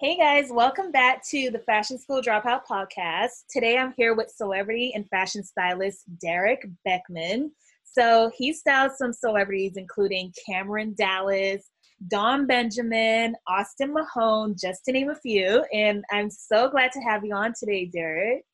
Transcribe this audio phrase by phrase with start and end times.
[0.00, 3.44] Hey guys, welcome back to the Fashion School Dropout podcast.
[3.50, 7.52] Today I'm here with celebrity and fashion stylist Derek Beckman.
[7.84, 11.68] So he styles some celebrities including Cameron Dallas,
[12.08, 15.66] Don Benjamin, Austin Mahone, just to name a few.
[15.70, 18.46] And I'm so glad to have you on today, Derek.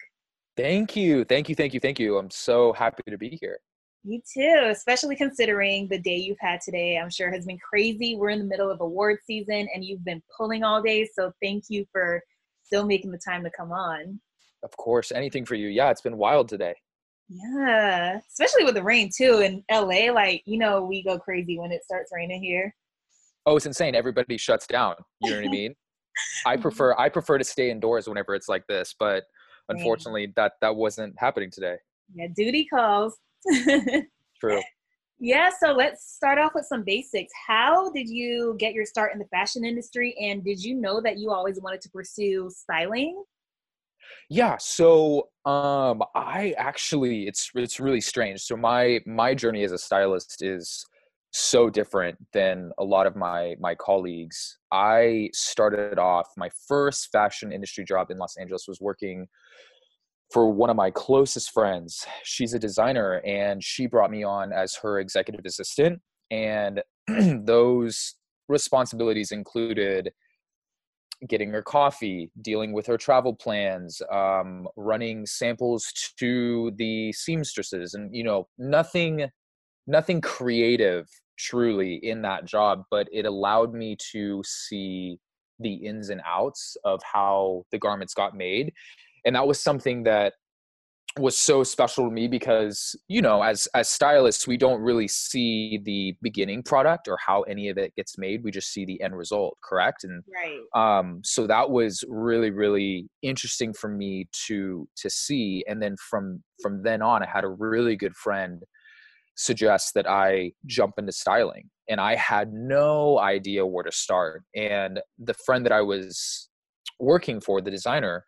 [0.57, 1.25] Thank you.
[1.25, 1.55] Thank you.
[1.55, 1.79] Thank you.
[1.79, 2.19] Thank you.
[2.19, 3.61] I'm so happy to be here.
[4.09, 6.97] You too, especially considering the day you've had today.
[6.97, 8.15] I'm sure has been crazy.
[8.15, 11.09] We're in the middle of award season and you've been pulling all day.
[11.13, 12.23] So thank you for
[12.63, 14.21] still making the time to come on.
[14.63, 15.67] Of course, anything for you.
[15.67, 16.77] Yeah, it's been wild today.
[17.29, 20.13] Yeah, especially with the rain too in LA.
[20.13, 22.73] Like, you know, we go crazy when it starts raining here.
[23.45, 23.97] Oh, it's insane.
[23.97, 24.95] Everybody shuts down.
[25.21, 25.75] You know what I mean?
[26.47, 26.63] I mm-hmm.
[26.63, 29.25] prefer I prefer to stay indoors whenever it's like this, but
[29.69, 31.75] unfortunately that that wasn't happening today.
[32.15, 33.17] Yeah, duty calls.
[34.41, 34.61] True.
[35.19, 37.33] Yeah, so let's start off with some basics.
[37.47, 41.19] How did you get your start in the fashion industry and did you know that
[41.19, 43.25] you always wanted to pursue styling?
[44.29, 48.41] Yeah, so um I actually it's it's really strange.
[48.41, 50.85] So my my journey as a stylist is
[51.33, 54.59] so different than a lot of my my colleagues.
[54.71, 59.29] I started off my first fashion industry job in Los Angeles was working
[60.33, 62.05] for one of my closest friends.
[62.25, 66.01] She's a designer and she brought me on as her executive assistant.
[66.31, 66.83] And
[67.45, 68.15] those
[68.49, 70.13] responsibilities included
[71.29, 78.15] getting her coffee, dealing with her travel plans, um, running samples to the seamstresses, and
[78.15, 79.27] you know, nothing,
[79.87, 81.07] nothing creative
[81.39, 85.19] truly in that job, but it allowed me to see
[85.59, 88.73] the ins and outs of how the garments got made
[89.27, 90.33] and that was something that
[91.19, 95.81] was so special to me because you know as as stylists we don't really see
[95.85, 98.45] the beginning product or how any of it gets made.
[98.45, 100.05] We just see the end result correct?
[100.05, 100.99] And right.
[101.01, 105.65] um so that was really really interesting for me to to see.
[105.67, 108.63] And then from from then on i had a really good friend
[109.37, 114.45] suggest that i jump into styling and i had no idea where to start.
[114.55, 116.49] And the friend that i was
[117.01, 118.25] working for the designer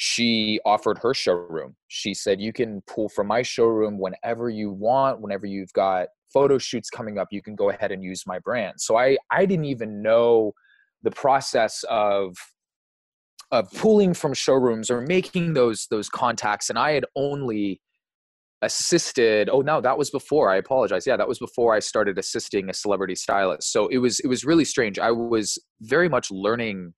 [0.00, 1.76] she offered her showroom.
[1.88, 6.56] She said, You can pull from my showroom whenever you want, whenever you've got photo
[6.56, 8.80] shoots coming up, you can go ahead and use my brand.
[8.80, 10.52] So I, I didn't even know
[11.02, 12.34] the process of
[13.52, 17.80] of pulling from showrooms or making those those contacts and i had only
[18.62, 22.70] assisted oh no that was before i apologize yeah that was before i started assisting
[22.70, 26.94] a celebrity stylist so it was it was really strange i was very much learning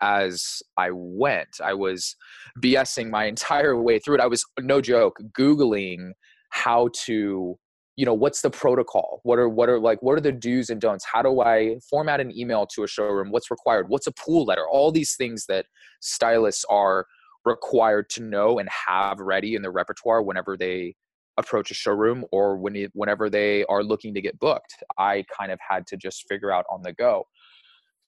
[0.00, 1.60] as I went.
[1.62, 2.16] I was
[2.60, 4.20] BSing my entire way through it.
[4.20, 6.12] I was no joke googling
[6.50, 7.58] how to
[7.96, 9.20] you know what's the protocol?
[9.22, 11.06] What are what are like what are the do's and don'ts?
[11.10, 13.30] How do i format an email to a showroom?
[13.30, 13.88] What's required?
[13.88, 14.66] What's a pull letter?
[14.68, 15.66] All these things that
[16.00, 17.06] stylists are
[17.46, 20.94] required to know and have ready in their repertoire whenever they
[21.38, 24.76] approach a showroom or when whenever they are looking to get booked.
[24.98, 27.26] I kind of had to just figure out on the go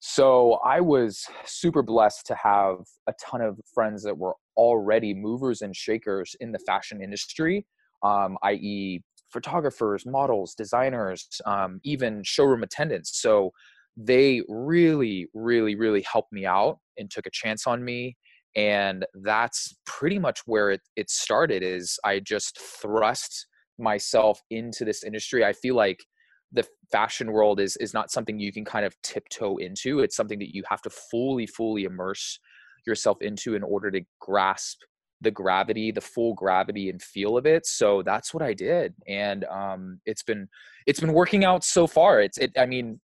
[0.01, 2.79] so I was super blessed to have
[3.09, 7.67] a ton of friends that were already movers and shakers in the fashion industry,
[8.03, 13.21] um, i.e., photographers, models, designers, um, even showroom attendants.
[13.21, 13.51] So
[13.97, 18.17] they really, really, really helped me out and took a chance on me.
[18.57, 23.47] And that's pretty much where it, it started is I just thrust
[23.79, 25.45] myself into this industry.
[25.45, 26.05] I feel like
[26.53, 30.01] the fashion world is is not something you can kind of tiptoe into.
[30.01, 32.39] It's something that you have to fully fully immerse
[32.87, 34.81] yourself into in order to grasp
[35.21, 37.67] the gravity the full gravity and feel of it.
[37.67, 38.95] So that's what i did.
[39.07, 40.49] And um it's been
[40.87, 42.21] it's been working out so far.
[42.21, 43.01] It's it i mean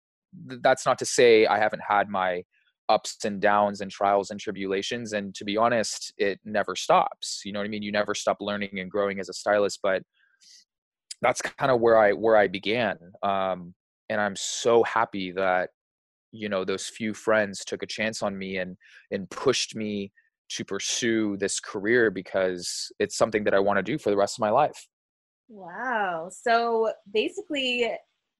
[0.49, 2.43] th- that's not to say i haven't had my
[2.89, 5.13] ups and downs and trials and tribulations.
[5.13, 7.41] And to be honest it never stops.
[7.45, 7.83] You know what i mean?
[7.83, 9.79] You never stop learning and growing as a stylist.
[9.81, 10.03] But
[11.23, 12.97] that's kind of where I where I began.
[13.21, 13.73] Um,
[14.09, 15.69] and I'm so happy that
[16.31, 18.77] you know those few friends took a chance on me and
[19.11, 20.11] and pushed me
[20.49, 24.37] to pursue this career because it's something that I want to do for the rest
[24.37, 24.87] of my life.
[25.49, 26.29] Wow.
[26.31, 27.91] So basically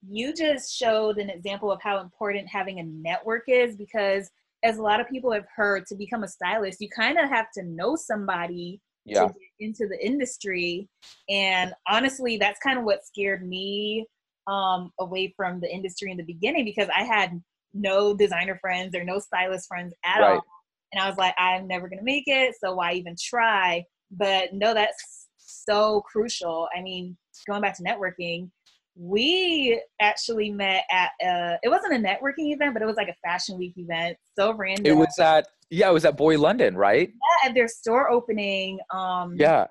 [0.08, 4.30] you just showed an example of how important having a network is because
[4.64, 7.48] as a lot of people have heard to become a stylist you kind of have
[7.54, 9.30] to know somebody yeah.
[9.60, 10.88] into the industry.
[11.30, 14.08] And honestly, that's kind of what scared me
[14.48, 17.42] um, away from the industry in the beginning because I had
[17.74, 20.36] no designer friends or no stylist friends at right.
[20.36, 20.46] all.
[20.92, 22.56] And I was like, I'm never going to make it.
[22.64, 23.84] So why even try?
[24.12, 26.68] But no, that's so crucial.
[26.78, 27.18] I mean,
[27.48, 28.50] going back to networking,
[28.96, 33.28] we actually met at uh it wasn't a networking event, but it was like a
[33.28, 34.16] fashion week event.
[34.38, 34.86] So random.
[34.86, 37.10] It was at yeah, it was at Boy London, right?
[37.10, 38.80] Yeah, at their store opening.
[38.92, 39.68] Um Yeah.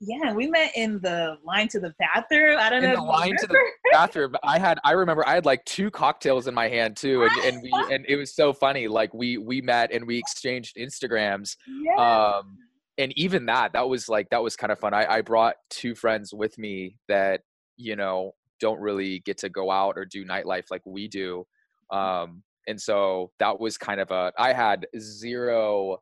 [0.00, 2.58] Yeah, we met in the line to the bathroom.
[2.58, 2.88] I don't know.
[2.88, 3.00] In know.
[3.00, 3.58] the line to the
[3.92, 4.34] bathroom.
[4.42, 7.24] I had I remember I had like two cocktails in my hand too.
[7.24, 8.88] And, and we and it was so funny.
[8.88, 11.56] Like we we met and we exchanged Instagrams.
[11.66, 12.38] yeah.
[12.38, 12.58] Um
[12.96, 14.94] and even that, that was like that was kind of fun.
[14.94, 17.40] I, I brought two friends with me that,
[17.76, 21.44] you know, don't really get to go out or do nightlife like we do.
[21.90, 25.98] Um and so that was kind of a I had zero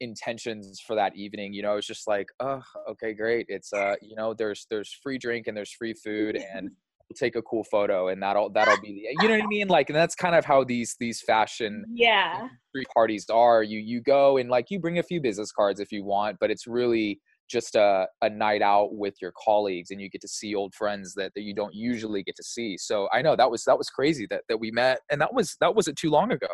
[0.00, 3.94] intentions for that evening you know it was just like oh okay great it's uh
[4.02, 6.70] you know there's there's free drink and there's free food and
[7.08, 9.68] we'll take a cool photo and that'll that'll be the you know what i mean
[9.68, 12.48] like and that's kind of how these these fashion yeah.
[12.92, 16.04] parties are you you go and like you bring a few business cards if you
[16.04, 20.20] want but it's really just a, a night out with your colleagues and you get
[20.20, 23.36] to see old friends that, that you don't usually get to see so i know
[23.36, 26.10] that was that was crazy that that we met and that was that wasn't too
[26.10, 26.48] long ago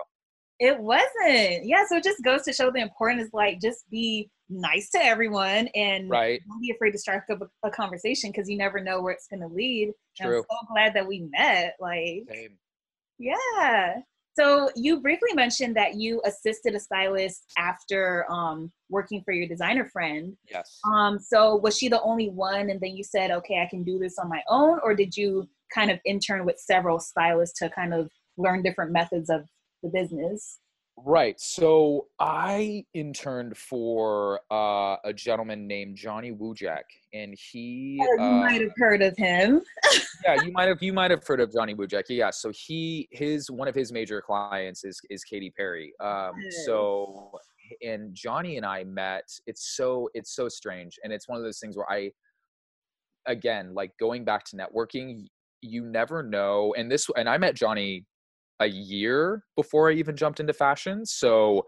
[0.59, 1.65] It wasn't.
[1.65, 5.69] Yeah, so it just goes to show the importance like just be nice to everyone
[5.75, 9.01] and right don't be afraid to strike up a, a conversation because you never know
[9.03, 9.93] where it's gonna lead.
[10.21, 11.75] And I'm so glad that we met.
[11.81, 12.59] Like Same.
[13.19, 13.95] Yeah.
[14.35, 19.85] So you briefly mentioned that you assisted a stylist after um, working for your designer
[19.85, 20.37] friend.
[20.51, 23.85] yes Um, so was she the only one, and then you said, "Okay, I can
[23.85, 27.71] do this on my own," or did you kind of intern with several stylists to
[27.71, 29.47] kind of learn different methods of
[29.83, 30.59] the business?
[31.05, 31.41] Right.
[31.41, 36.83] So I interned for uh, a gentleman named Johnny Wujek,
[37.13, 37.99] and he.
[38.01, 39.63] Oh, you uh, might have heard of him.
[40.25, 42.05] yeah, you might have you might have heard of Johnny Wujek.
[42.09, 42.31] Yeah.
[42.31, 45.93] So he his one of his major clients is is Katy Perry.
[46.01, 46.65] Um, Yes.
[46.67, 47.33] so
[47.83, 49.25] and Johnny and I met.
[49.47, 52.11] It's so it's so strange, and it's one of those things where I,
[53.27, 55.27] again, like going back to networking,
[55.63, 56.75] you never know.
[56.77, 58.05] And this and I met Johnny
[58.63, 61.05] a year before I even jumped into fashion.
[61.07, 61.67] So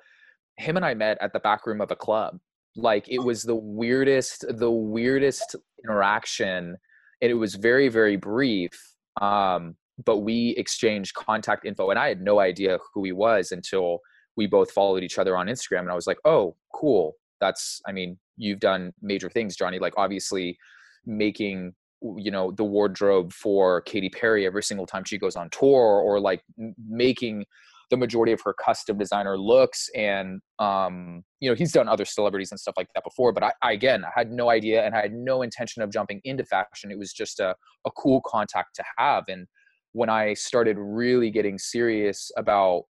[0.56, 2.38] him and I met at the back room of a club.
[2.76, 6.76] Like it was the weirdest, the weirdest interaction.
[7.20, 8.72] And it was very, very brief.
[9.20, 14.00] Um, but we exchanged contact info and I had no idea who he was until
[14.36, 15.80] we both followed each other on Instagram.
[15.80, 17.14] And I was like, oh, cool.
[17.40, 19.78] That's, I mean, you've done major things, Johnny.
[19.78, 20.58] Like obviously
[21.06, 21.74] making
[22.16, 26.20] you know the wardrobe for Katy Perry every single time she goes on tour or
[26.20, 26.42] like
[26.88, 27.44] making
[27.90, 32.50] the majority of her custom designer looks and um you know he's done other celebrities
[32.50, 35.02] and stuff like that before but I, I again I had no idea and I
[35.02, 36.90] had no intention of jumping into fashion.
[36.90, 37.54] It was just a,
[37.86, 39.46] a cool contact to have and
[39.92, 42.84] when I started really getting serious about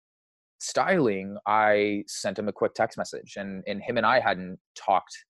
[0.58, 5.25] styling I sent him a quick text message and and him and I hadn't talked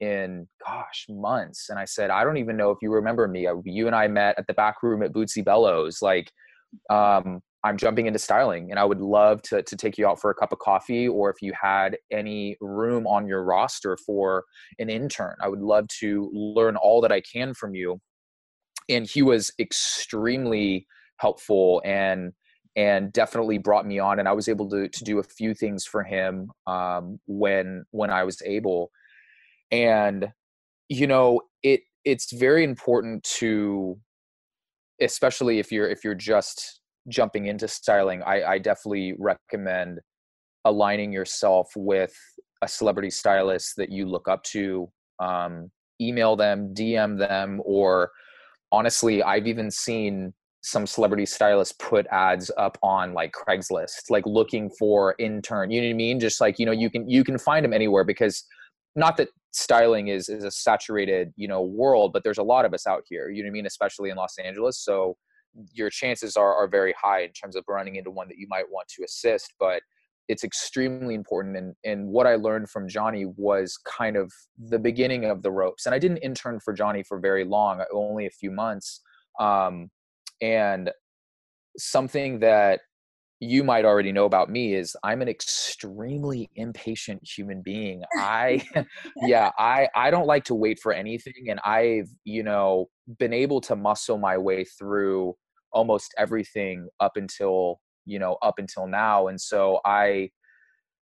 [0.00, 3.54] in gosh months and i said i don't even know if you remember me Uh,
[3.64, 6.30] you and i met at the back room at bootsy bellows like
[6.90, 10.30] um, i'm jumping into styling and i would love to, to take you out for
[10.30, 14.44] a cup of coffee or if you had any room on your roster for
[14.78, 18.00] an intern i would love to learn all that i can from you
[18.88, 20.86] and he was extremely
[21.18, 22.32] helpful and
[22.76, 25.86] and definitely brought me on and i was able to, to do a few things
[25.86, 28.90] for him um, when when i was able
[29.70, 30.28] and
[30.88, 33.98] you know it it's very important to
[35.00, 39.98] especially if you're if you're just jumping into styling i i definitely recommend
[40.64, 42.14] aligning yourself with
[42.62, 44.88] a celebrity stylist that you look up to
[45.20, 48.10] um, email them dm them or
[48.72, 54.70] honestly i've even seen some celebrity stylists put ads up on like craigslist like looking
[54.78, 56.18] for intern you know what i mean?
[56.18, 58.46] Just like you know you can you can find them anywhere because
[58.96, 62.74] not that styling is is a saturated you know world but there's a lot of
[62.74, 65.16] us out here you know what i mean especially in los angeles so
[65.72, 68.68] your chances are are very high in terms of running into one that you might
[68.70, 69.80] want to assist but
[70.26, 75.24] it's extremely important and and what i learned from johnny was kind of the beginning
[75.24, 78.50] of the ropes and i didn't intern for johnny for very long only a few
[78.50, 79.00] months
[79.40, 79.90] um,
[80.40, 80.90] and
[81.76, 82.80] something that
[83.40, 88.02] you might already know about me is I'm an extremely impatient human being.
[88.16, 88.64] I
[89.22, 92.86] yeah, I I don't like to wait for anything and I've, you know,
[93.18, 95.34] been able to muscle my way through
[95.72, 100.30] almost everything up until, you know, up until now and so I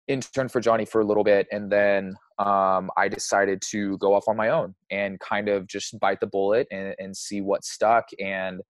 [0.08, 4.28] interned for Johnny for a little bit and then um, I decided to go off
[4.28, 8.06] on my own and kind of just bite the bullet and, and see what stuck
[8.20, 8.60] and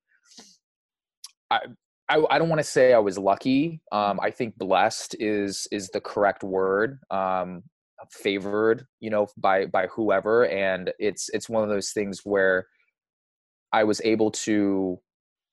[1.50, 1.60] I,
[2.08, 3.80] I, I don't want to say I was lucky.
[3.90, 6.98] Um, I think blessed is is the correct word.
[7.10, 7.62] Um,
[8.10, 12.66] favored, you know, by by whoever, and it's it's one of those things where
[13.72, 15.00] I was able to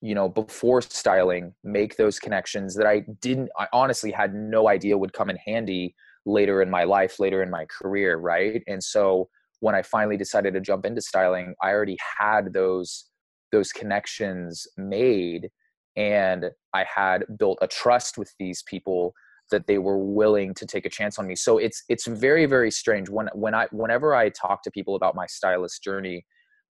[0.03, 4.97] you know before styling make those connections that i didn't i honestly had no idea
[4.97, 5.95] would come in handy
[6.25, 9.29] later in my life later in my career right and so
[9.61, 13.05] when i finally decided to jump into styling i already had those
[13.53, 15.49] those connections made
[15.95, 19.13] and i had built a trust with these people
[19.51, 22.71] that they were willing to take a chance on me so it's it's very very
[22.71, 26.25] strange when when i whenever i talk to people about my stylist journey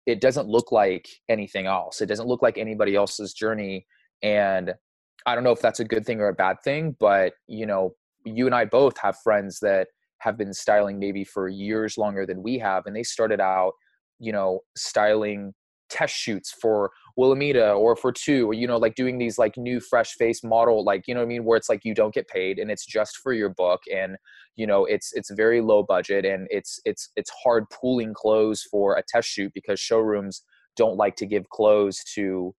[0.05, 2.01] it doesn't look like anything else.
[2.01, 3.85] It doesn't look like anybody else's journey.
[4.21, 4.73] And
[5.25, 7.95] I don't know if that's a good thing or a bad thing, but you know,
[8.23, 9.87] you and I both have friends that
[10.19, 12.85] have been styling maybe for years longer than we have.
[12.85, 13.73] And they started out,
[14.19, 15.53] you know, styling
[15.89, 19.79] test shoots for Wilhelmina or for two, or you know, like doing these like new
[19.79, 22.27] fresh face model, like you know what I mean, where it's like you don't get
[22.27, 24.17] paid and it's just for your book, and
[24.55, 28.95] you know, it's it's very low budget and it's it's it's hard pulling clothes for
[28.95, 30.43] a test shoot because showrooms
[30.75, 32.53] don't like to give clothes to,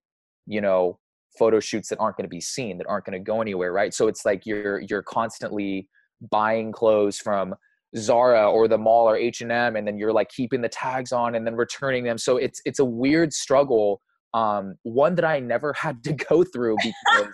[0.45, 0.99] you know,
[1.37, 3.93] photo shoots that aren't going to be seen, that aren't going to go anywhere, right?
[3.93, 5.87] So it's like you're you're constantly
[6.31, 7.55] buying clothes from
[7.95, 11.45] Zara or the mall or H&M and then you're like keeping the tags on and
[11.45, 12.17] then returning them.
[12.17, 14.01] So it's it's a weird struggle
[14.37, 17.33] um one that I never had to go through because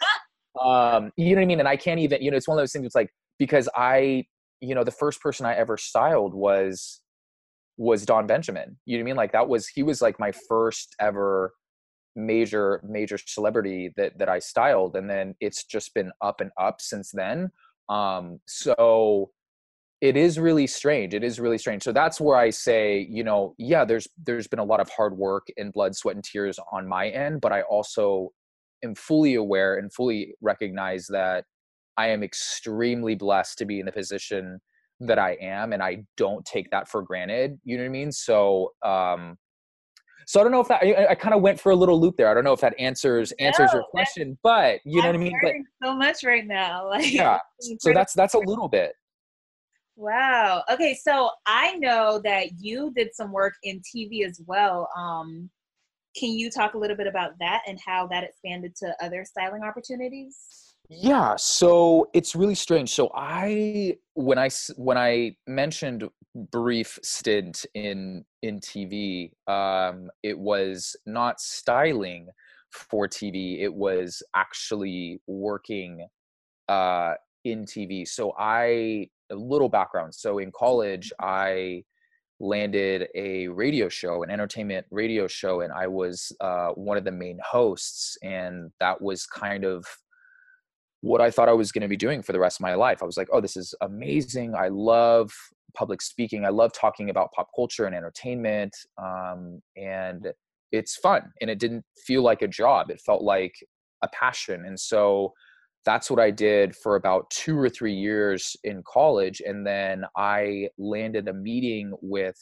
[0.61, 2.61] um you know what I mean and I can't even you know it's one of
[2.61, 4.25] those things it's like because I
[4.61, 7.01] you know the first person I ever styled was
[7.77, 8.77] was Don Benjamin.
[8.85, 9.15] You know what I mean?
[9.17, 11.53] Like that was he was like my first ever
[12.15, 16.79] major major celebrity that that I styled and then it's just been up and up
[16.79, 17.49] since then.
[17.89, 19.31] Um so
[20.03, 23.55] it is really strange it is really strange so that's where i say you know
[23.57, 26.85] yeah there's there's been a lot of hard work and blood sweat and tears on
[26.85, 28.29] my end but i also
[28.83, 31.45] am fully aware and fully recognize that
[31.97, 34.59] i am extremely blessed to be in the position
[34.99, 38.11] that i am and i don't take that for granted you know what i mean
[38.11, 39.37] so um
[40.25, 42.15] so I don't know if that I, I kind of went for a little loop
[42.15, 42.29] there.
[42.29, 45.19] I don't know if that answers answers no, your question, but you know I'm what
[45.19, 45.39] I mean.
[45.41, 45.51] But
[45.85, 47.39] so much right now, like yeah.
[47.79, 48.93] So that's that's a little bit.
[49.95, 50.63] Wow.
[50.71, 54.89] Okay, so I know that you did some work in TV as well.
[54.97, 55.49] Um,
[56.17, 59.63] can you talk a little bit about that and how that expanded to other styling
[59.63, 60.37] opportunities?
[60.89, 62.91] Yeah, so it's really strange.
[62.91, 66.07] So I when I when I mentioned
[66.51, 72.27] brief stint in in TV, um, it was not styling
[72.71, 73.61] for TV.
[73.61, 76.07] It was actually working
[76.67, 78.07] uh, in TV.
[78.07, 80.13] So I a little background.
[80.15, 81.83] So in college, I
[82.39, 87.11] landed a radio show, an entertainment radio show, and I was uh, one of the
[87.11, 88.17] main hosts.
[88.23, 89.85] And that was kind of
[91.01, 93.01] what I thought I was going to be doing for the rest of my life.
[93.01, 94.55] I was like, oh, this is amazing.
[94.55, 95.31] I love
[95.73, 96.45] public speaking.
[96.45, 98.75] I love talking about pop culture and entertainment.
[99.01, 100.31] Um, and
[100.71, 101.23] it's fun.
[101.41, 103.53] And it didn't feel like a job, it felt like
[104.01, 104.65] a passion.
[104.65, 105.33] And so
[105.85, 109.41] that's what I did for about two or three years in college.
[109.45, 112.37] And then I landed a meeting with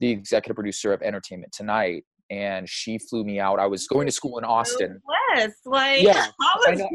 [0.00, 2.04] the executive producer of Entertainment Tonight.
[2.30, 3.58] And she flew me out.
[3.58, 5.00] I was going to school in Austin.
[5.34, 6.26] Yes, like yeah.
[6.66, 6.88] I know,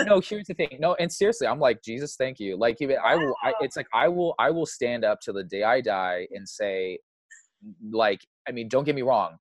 [0.00, 0.78] no, here's the thing.
[0.80, 2.16] No, and seriously, I'm like Jesus.
[2.16, 2.56] Thank you.
[2.56, 3.34] Like even I will.
[3.42, 4.34] I, it's like I will.
[4.38, 6.98] I will stand up till the day I die and say,
[7.90, 9.36] like, I mean, don't get me wrong.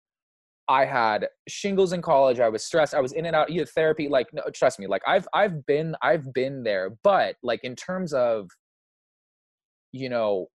[0.69, 2.39] I had shingles in college.
[2.39, 2.93] I was stressed.
[2.93, 3.51] I was in and out.
[3.51, 4.07] You therapy.
[4.09, 4.87] Like, no, trust me.
[4.87, 6.91] Like, I've I've been I've been there.
[7.03, 8.49] But like in terms of,
[9.91, 10.47] you know,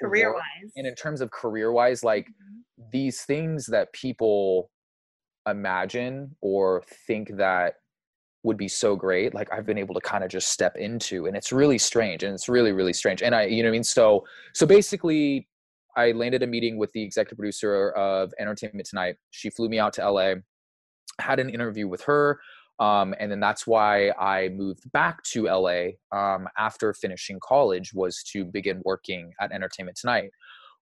[0.00, 2.88] career wise, and in terms of career wise, like mm-hmm.
[2.92, 4.70] these things that people
[5.46, 7.74] imagine or think that
[8.44, 11.36] would be so great like i've been able to kind of just step into and
[11.36, 13.84] it's really strange and it's really really strange and i you know what i mean
[13.84, 15.46] so so basically
[15.96, 19.16] I landed a meeting with the executive producer of Entertainment Tonight.
[19.30, 20.34] She flew me out to LA,
[21.20, 22.40] had an interview with her,
[22.80, 28.22] um, and then that's why I moved back to LA um, after finishing college was
[28.32, 30.30] to begin working at Entertainment Tonight.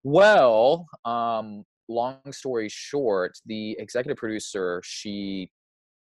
[0.03, 5.51] Well, um, long story short, the executive producer she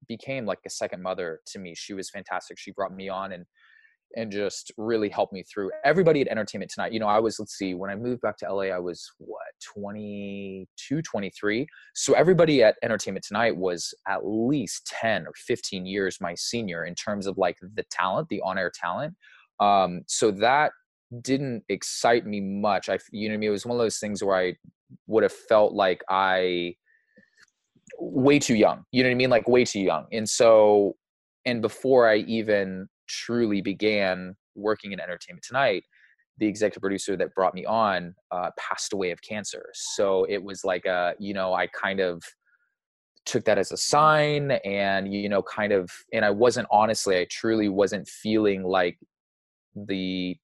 [0.07, 1.75] became like a second mother to me.
[1.75, 2.59] She was fantastic.
[2.59, 3.45] She brought me on and
[4.17, 6.93] and just really helped me through everybody at entertainment tonight.
[6.93, 9.41] You know i was let's see when i moved back to la i was what
[9.75, 16.35] 22 23 so everybody at entertainment tonight was at least 10 or 15 years my
[16.35, 19.15] senior in terms of like the talent the on-air talent.
[19.61, 20.73] Um, so that
[21.23, 22.89] didn't excite me much.
[22.89, 23.49] I you know I mean?
[23.49, 24.55] it was one of those things where i
[25.07, 26.75] would have felt like i
[27.99, 28.85] way too young.
[28.93, 29.31] You know what i mean?
[29.31, 30.07] Like way too young.
[30.13, 30.97] And so
[31.45, 35.85] and before i even truly began working in entertainment tonight
[36.39, 39.71] the executive producer that brought me on uh, passed away of cancer.
[39.75, 42.23] So it was like a you know i kind of
[43.25, 47.27] took that as a sign and you know kind of and i wasn't honestly i
[47.31, 48.97] truly wasn't feeling like
[49.75, 50.35] the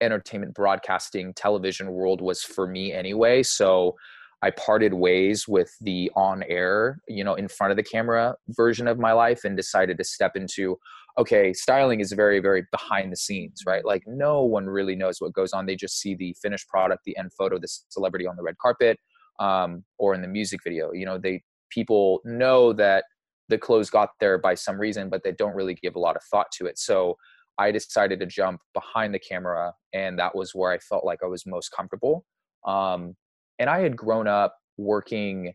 [0.00, 3.42] entertainment broadcasting television world was for me anyway.
[3.42, 3.94] So
[4.42, 8.86] i parted ways with the on air you know in front of the camera version
[8.86, 10.78] of my life and decided to step into
[11.18, 15.32] okay styling is very very behind the scenes right like no one really knows what
[15.32, 18.42] goes on they just see the finished product the end photo the celebrity on the
[18.42, 18.98] red carpet
[19.38, 23.04] um, or in the music video you know they people know that
[23.48, 26.22] the clothes got there by some reason, but they don't really give a lot of
[26.24, 26.78] thought to it.
[26.78, 27.16] So
[27.58, 31.26] I decided to jump behind the camera, and that was where I felt like I
[31.26, 32.24] was most comfortable.
[32.66, 33.14] Um,
[33.58, 35.54] and I had grown up working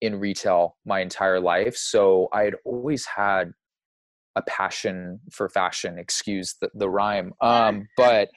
[0.00, 3.52] in retail my entire life, so I had always had
[4.36, 5.98] a passion for fashion.
[5.98, 8.28] Excuse the, the rhyme, um, but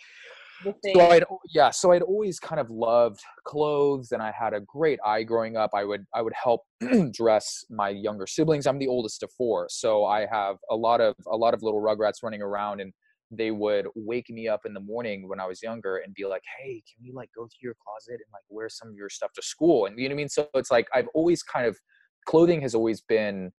[0.95, 1.23] so I'd
[1.53, 5.57] yeah, so I'd always kind of loved clothes, and I had a great eye growing
[5.57, 5.71] up.
[5.73, 6.61] I would I would help
[7.13, 8.67] dress my younger siblings.
[8.67, 11.81] I'm the oldest of four, so I have a lot of a lot of little
[11.81, 12.91] rugrats running around, and
[13.29, 16.43] they would wake me up in the morning when I was younger and be like,
[16.59, 19.33] "Hey, can we like go through your closet and like wear some of your stuff
[19.33, 20.29] to school?" And you know what I mean.
[20.29, 21.77] So it's like I've always kind of
[22.25, 23.51] clothing has always been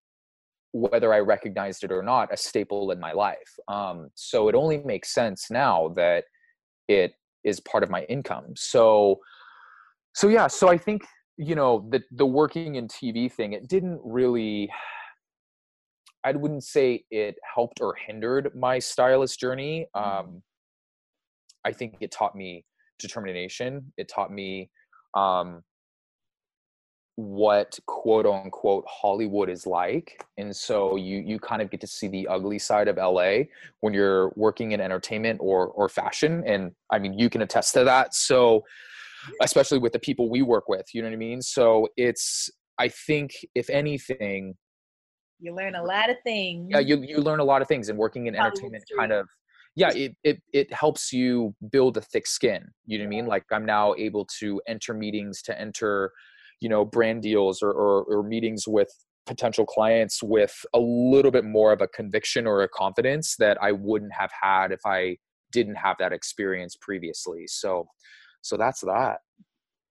[0.79, 3.51] whether I recognized it or not, a staple in my life.
[3.67, 6.25] Um, so it only makes sense now that
[6.87, 9.19] it is part of my income so
[10.13, 11.03] so yeah so i think
[11.37, 14.69] you know the the working in tv thing it didn't really
[16.23, 20.27] i wouldn't say it helped or hindered my stylist journey mm-hmm.
[20.27, 20.43] um
[21.65, 22.65] i think it taught me
[22.99, 24.69] determination it taught me
[25.13, 25.61] um
[27.17, 30.23] what quote unquote Hollywood is like.
[30.37, 33.45] And so you you kind of get to see the ugly side of LA
[33.81, 36.43] when you're working in entertainment or or fashion.
[36.45, 38.13] And I mean you can attest to that.
[38.13, 38.63] So
[39.41, 41.41] especially with the people we work with, you know what I mean?
[41.41, 44.55] So it's I think if anything
[45.39, 46.67] you learn a lot of things.
[46.69, 49.27] Yeah, you you learn a lot of things and working in entertainment kind of
[49.75, 52.63] yeah, it, it it helps you build a thick skin.
[52.85, 53.25] You know what I mean?
[53.25, 56.11] Like I'm now able to enter meetings, to enter
[56.61, 58.89] you know brand deals or, or, or meetings with
[59.25, 63.73] potential clients with a little bit more of a conviction or a confidence that I
[63.73, 65.17] wouldn't have had if I
[65.51, 67.45] didn't have that experience previously.
[67.47, 67.87] So
[68.41, 69.17] so that's that.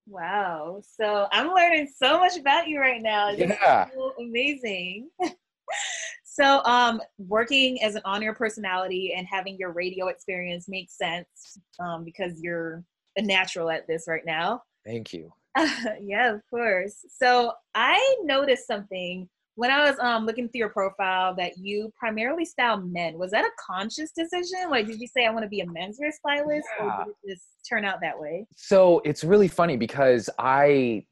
[0.08, 0.80] Wow.
[0.98, 3.30] So I'm learning so much about you right now.
[3.30, 3.88] yeah.
[3.94, 5.10] So amazing.
[6.24, 12.04] so um working as an on-air personality and having your radio experience makes sense um,
[12.04, 12.84] because you're
[13.16, 14.62] a natural at this right now.
[14.84, 15.32] Thank you.
[16.00, 17.04] yeah, of course.
[17.08, 22.44] So I noticed something when I was um looking through your profile that you primarily
[22.44, 23.18] style men.
[23.18, 24.70] Was that a conscious decision?
[24.70, 26.84] Like, did you say I want to be a menswear stylist, yeah.
[26.84, 28.46] or did it just turn out that way?
[28.56, 31.04] So it's really funny because I.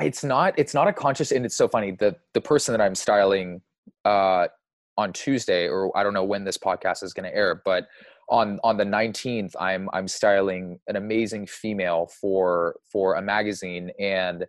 [0.00, 0.54] It's not.
[0.58, 1.92] It's not a conscious, and it's so funny.
[1.92, 3.62] The the person that I'm styling
[4.04, 4.46] uh,
[4.96, 7.86] on Tuesday, or I don't know when this podcast is going to air, but
[8.30, 14.44] on on the 19th i'm i'm styling an amazing female for for a magazine and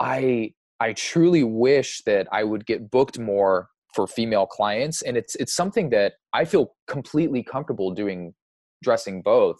[0.00, 5.34] i i truly wish that i would get booked more for female clients and it's
[5.36, 8.34] it's something that i feel completely comfortable doing
[8.82, 9.58] dressing both.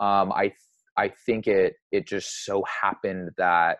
[0.00, 0.52] Um i
[0.96, 3.78] i think it it just so happened that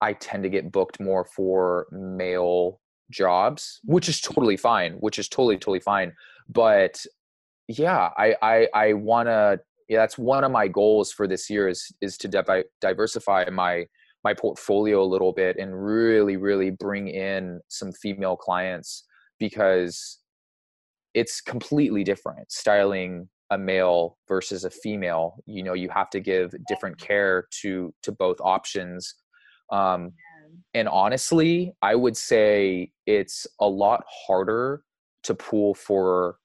[0.00, 5.28] i tend to get booked more for male jobs which is totally fine which is
[5.28, 6.12] totally totally fine
[6.48, 7.04] but
[7.68, 11.68] yeah i i, I want to yeah that's one of my goals for this year
[11.68, 13.86] is is to divi- diversify my
[14.24, 19.04] my portfolio a little bit and really really bring in some female clients
[19.38, 20.18] because
[21.14, 25.36] it's completely different styling a male versus a female.
[25.46, 29.14] You know you have to give different care to to both options
[29.72, 30.12] um
[30.74, 34.82] and honestly i would say it's a lot harder
[35.24, 36.36] to pull for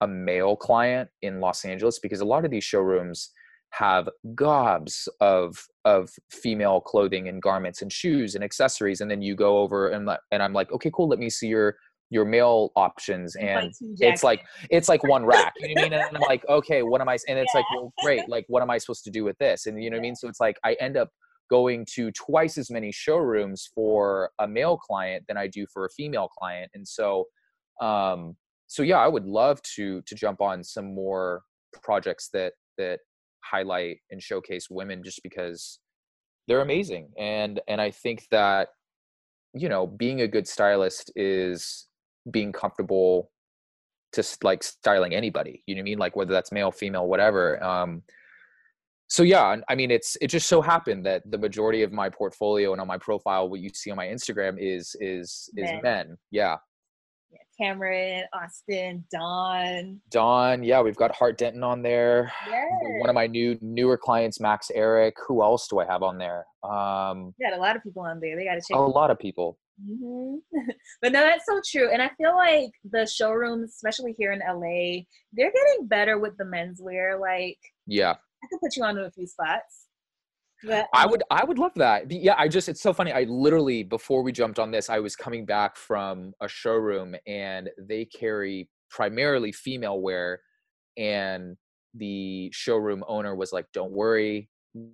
[0.00, 3.30] a male client in Los Angeles because a lot of these showrooms
[3.70, 9.00] have gobs of of female clothing and garments and shoes and accessories.
[9.00, 11.76] And then you go over and and I'm like okay cool let me see your
[12.08, 13.34] your male options.
[13.36, 16.00] And it's like it's like one rack you know what I mean?
[16.00, 17.60] And I'm like okay what am I and it's yeah.
[17.60, 19.66] like well great like what am I supposed to do with this?
[19.66, 20.16] And you know what I mean?
[20.16, 21.10] So it's like I end up
[21.50, 25.90] going to twice as many showrooms for a male client than I do for a
[25.90, 26.70] female client.
[26.74, 27.24] And so
[27.80, 31.42] um so yeah, I would love to to jump on some more
[31.82, 33.00] projects that that
[33.44, 35.78] highlight and showcase women just because
[36.48, 38.68] they're amazing and and I think that
[39.54, 41.86] you know being a good stylist is
[42.30, 43.30] being comfortable
[44.12, 47.62] to like styling anybody you know what i mean like whether that's male female whatever
[47.62, 48.02] um
[49.08, 52.72] so yeah, I mean, it's it just so happened that the majority of my portfolio
[52.72, 55.80] and on my profile, what you see on my Instagram is is is men.
[55.82, 56.16] men.
[56.30, 56.56] Yeah.
[57.30, 57.38] Yeah.
[57.58, 60.00] Cameron, Austin, Don.
[60.10, 62.32] Don, yeah, we've got Hart Denton on there.
[62.48, 62.66] Yes.
[63.00, 65.12] One of my new newer clients, Max Ehrich.
[65.26, 66.44] Who else do I have on there?
[66.62, 68.36] Um, you got a lot of people on there.
[68.36, 68.76] They got to check.
[68.76, 69.58] A lot of people.
[69.82, 70.36] Mm-hmm.
[71.02, 71.90] but no, that's so true.
[71.92, 76.44] And I feel like the showrooms, especially here in LA, they're getting better with the
[76.44, 77.20] menswear.
[77.20, 79.85] Like, yeah, I could put you on to a few spots.
[80.64, 82.10] But, I would, I would love that.
[82.10, 83.12] Yeah, I just, it's so funny.
[83.12, 87.70] I literally, before we jumped on this, I was coming back from a showroom and
[87.78, 90.40] they carry primarily female wear.
[90.96, 91.56] And
[91.94, 94.48] the showroom owner was like, don't worry.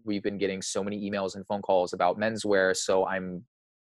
[0.04, 2.76] We've been getting so many emails and phone calls about menswear.
[2.76, 3.44] So I'm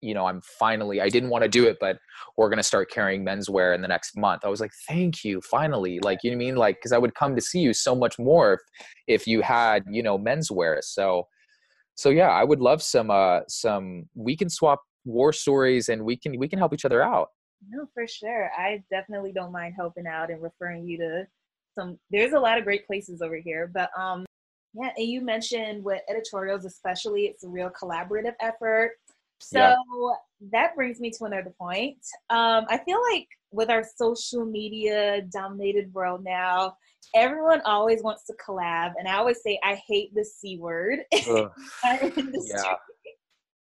[0.04, 1.96] you know, I'm finally, I didn't want to do it, but
[2.36, 4.44] we're going to start carrying menswear in the next month.
[4.44, 5.98] I was like, thank you, finally.
[6.00, 6.56] Like, you know I mean?
[6.56, 8.60] Like, cause I would come to see you so much more if,
[9.06, 10.80] if you had, you know, menswear.
[10.82, 11.26] So,
[11.94, 16.16] so yeah, I would love some, uh, some, we can swap war stories and we
[16.16, 17.28] can, we can help each other out.
[17.68, 18.50] No, for sure.
[18.56, 21.26] I definitely don't mind helping out and referring you to
[21.78, 24.24] some, there's a lot of great places over here, but, um,
[24.74, 28.92] yeah, and you mentioned with editorials, especially, it's a real collaborative effort.
[29.40, 29.76] So yeah.
[30.52, 31.98] that brings me to another point.
[32.30, 36.76] Um, I feel like with our social media dominated world now,
[37.14, 38.92] everyone always wants to collab.
[38.98, 41.00] And I always say, I hate the C word.
[41.12, 41.48] yeah.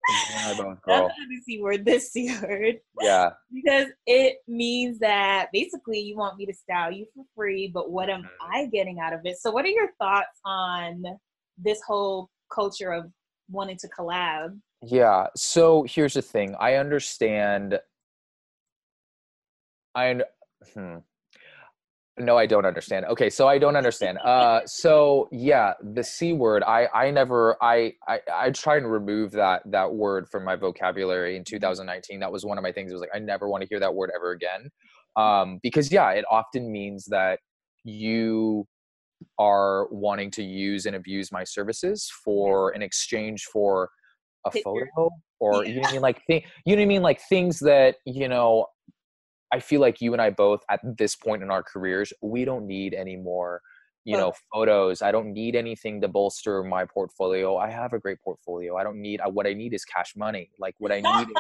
[0.86, 2.79] Not the C word, this C word.
[2.99, 3.29] Yeah.
[3.53, 8.10] Because it means that basically you want me to style you for free, but what
[8.10, 8.51] am mm-hmm.
[8.53, 9.38] I getting out of it?
[9.38, 11.03] So, what are your thoughts on
[11.58, 13.06] this whole culture of
[13.49, 14.60] wanting to collab?
[14.82, 15.27] Yeah.
[15.36, 16.56] So here's the thing.
[16.60, 17.79] I understand.
[19.95, 20.21] I
[20.73, 20.97] hmm.
[22.19, 23.06] No, I don't understand.
[23.08, 24.19] Okay, so I don't understand.
[24.19, 26.62] Uh, so yeah, the c word.
[26.63, 27.58] I I never.
[27.60, 32.19] I I I try and remove that that word from my vocabulary in 2019.
[32.19, 32.91] That was one of my things.
[32.91, 34.69] It was like I never want to hear that word ever again,
[35.15, 37.39] um, because yeah, it often means that
[37.84, 38.67] you
[39.39, 43.89] are wanting to use and abuse my services for an exchange for
[44.45, 45.69] a photo or yeah.
[45.69, 48.27] you know what I mean like you know what I mean like things that you
[48.27, 48.65] know
[49.53, 52.65] I feel like you and I both at this point in our careers we don't
[52.65, 53.61] need any more
[54.05, 55.01] you know photos.
[55.01, 57.55] I don't need anything to bolster my portfolio.
[57.55, 58.75] I have a great portfolio.
[58.75, 60.49] I don't need uh, what i need is cash money.
[60.59, 61.37] Like what i need is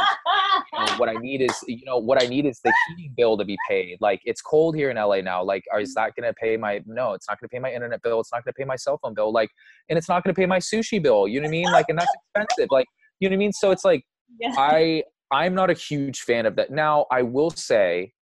[0.71, 3.35] you know, what i need is you know what i need is the heating bill
[3.37, 3.97] to be paid.
[3.99, 5.43] Like it's cold here in la now.
[5.43, 8.01] Like is that going to pay my no it's not going to pay my internet
[8.03, 8.19] bill.
[8.21, 9.33] It's not going to pay my cell phone bill.
[9.33, 9.49] Like
[9.89, 11.27] and it's not going to pay my sushi bill.
[11.27, 11.71] You know what i mean?
[11.71, 12.69] Like and that's expensive.
[12.69, 12.87] Like
[13.19, 13.53] you know what I mean?
[13.53, 14.05] So it's like
[14.39, 14.53] yeah.
[14.57, 16.71] I I'm not a huge fan of that.
[16.71, 18.13] Now I will say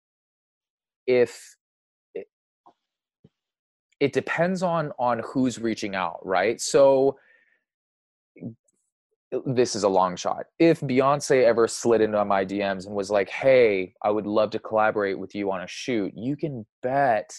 [1.06, 1.58] if
[2.15, 2.28] it,
[4.00, 6.60] it depends on on who's reaching out, right?
[6.62, 7.17] So
[9.45, 10.45] this is a long shot.
[10.60, 14.60] If Beyonce ever slid into my DMs and was like, "Hey, I would love to
[14.60, 17.34] collaborate with you on a shoot," you can bet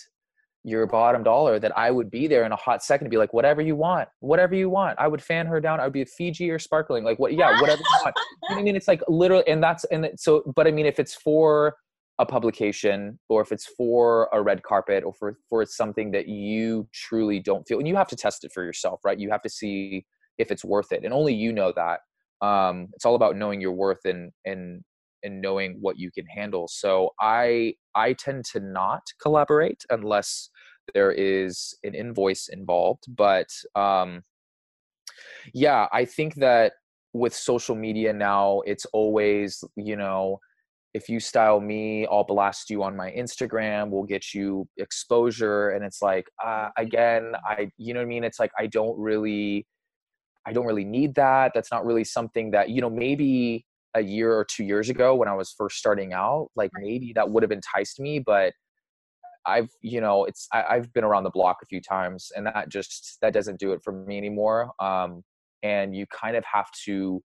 [0.65, 3.33] your bottom dollar that I would be there in a hot second to be like,
[3.33, 4.99] whatever you want, whatever you want.
[4.99, 5.81] I would fan her down.
[5.81, 7.33] I would be a Fiji or sparkling, like what?
[7.33, 8.17] Yeah, whatever you want.
[8.49, 10.43] You know I mean, it's like literally, and that's and so.
[10.55, 11.75] But I mean, if it's for
[12.19, 16.89] a publication or if it's for a red carpet or for for something that you
[16.93, 19.19] truly don't feel, and you have to test it for yourself, right?
[19.19, 20.07] You have to see
[20.39, 22.01] if it's worth it, and only you know that.
[22.41, 24.83] Um, it's all about knowing your worth and and
[25.23, 26.69] and knowing what you can handle.
[26.69, 30.51] So I I tend to not collaborate unless
[30.95, 33.05] there is an invoice involved.
[33.09, 34.23] But um,
[35.53, 36.75] yeah, I think that
[37.13, 40.39] with social media now, it's always you know
[40.95, 45.83] if you style me i'll blast you on my instagram we'll get you exposure and
[45.83, 49.67] it's like uh, again i you know what i mean it's like i don't really
[50.45, 54.33] i don't really need that that's not really something that you know maybe a year
[54.33, 57.53] or two years ago when I was first starting out, like maybe that would have
[57.53, 58.53] enticed me, but
[59.47, 62.69] I've, you know, it's, I, have been around the block a few times and that
[62.69, 64.71] just, that doesn't do it for me anymore.
[64.79, 65.23] Um,
[65.63, 67.23] and you kind of have to,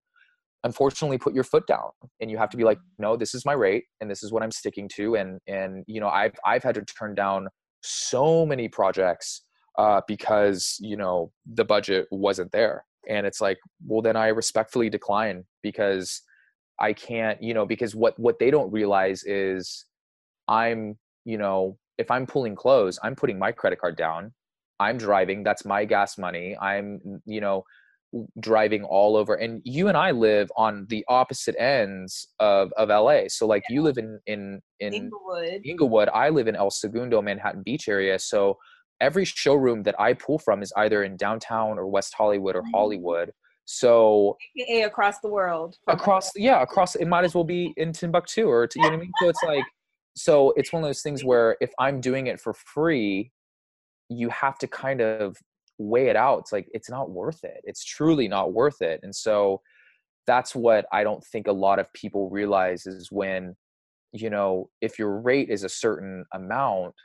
[0.64, 3.54] unfortunately put your foot down and you have to be like, no, this is my
[3.54, 5.16] rate and this is what I'm sticking to.
[5.16, 7.48] And, and, you know, I've, I've had to turn down
[7.82, 9.44] so many projects
[9.78, 12.84] uh, because, you know, the budget wasn't there.
[13.08, 16.22] And it's like, well, then I respectfully decline because
[16.80, 19.86] I can't, you know, because what what they don't realize is
[20.48, 24.34] I'm, you know, if I'm pulling clothes, I'm putting my credit card down.
[24.80, 26.56] I'm driving, that's my gas money.
[26.58, 27.64] I'm, you know,
[28.40, 33.24] driving all over and you and I live on the opposite ends of of LA.
[33.28, 33.76] So like yeah.
[33.76, 35.62] you live in in in Inglewood.
[35.66, 38.18] Inglewood, I live in El Segundo, Manhattan Beach area.
[38.18, 38.58] So
[39.02, 42.72] every showroom that I pull from is either in downtown or West Hollywood or Mhm.
[42.74, 43.32] Hollywood.
[43.66, 45.76] So AKA across the world.
[45.88, 48.98] across, yeah, across, it might as well be in Timbuktu or, you know what I
[49.02, 49.12] mean?
[49.22, 49.66] So it's like,
[50.18, 53.32] so it's one of those things where if I'm doing it for free,
[54.10, 55.38] you have to kind of
[55.78, 56.40] weigh it out.
[56.40, 57.62] It's like, it's not worth it.
[57.64, 59.00] It's truly not worth it.
[59.04, 59.62] And so
[60.26, 63.56] that's what I don't think a lot of people realize is when,
[64.12, 66.96] you know, if your rate is a certain amount,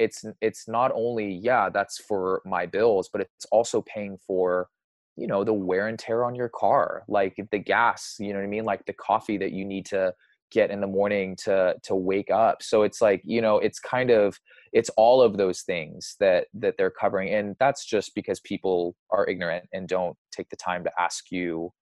[0.00, 4.66] it's it's not only yeah that's for my bills but it's also paying for
[5.16, 8.44] you know the wear and tear on your car like the gas you know what
[8.44, 10.12] i mean like the coffee that you need to
[10.50, 12.62] get in the morning to to wake up.
[12.62, 14.38] So it's like you know it's kind of
[14.72, 19.26] it's all of those things that that they're covering and that's just because people are
[19.26, 21.72] ignorant and don't take the time to ask you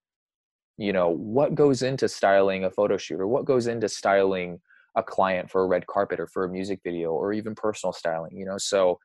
[0.78, 4.58] you know what goes into styling a photo shoot or what goes into styling
[4.96, 8.36] a client for a red carpet or for a music video or even personal styling
[8.36, 8.58] you know?
[8.58, 8.98] So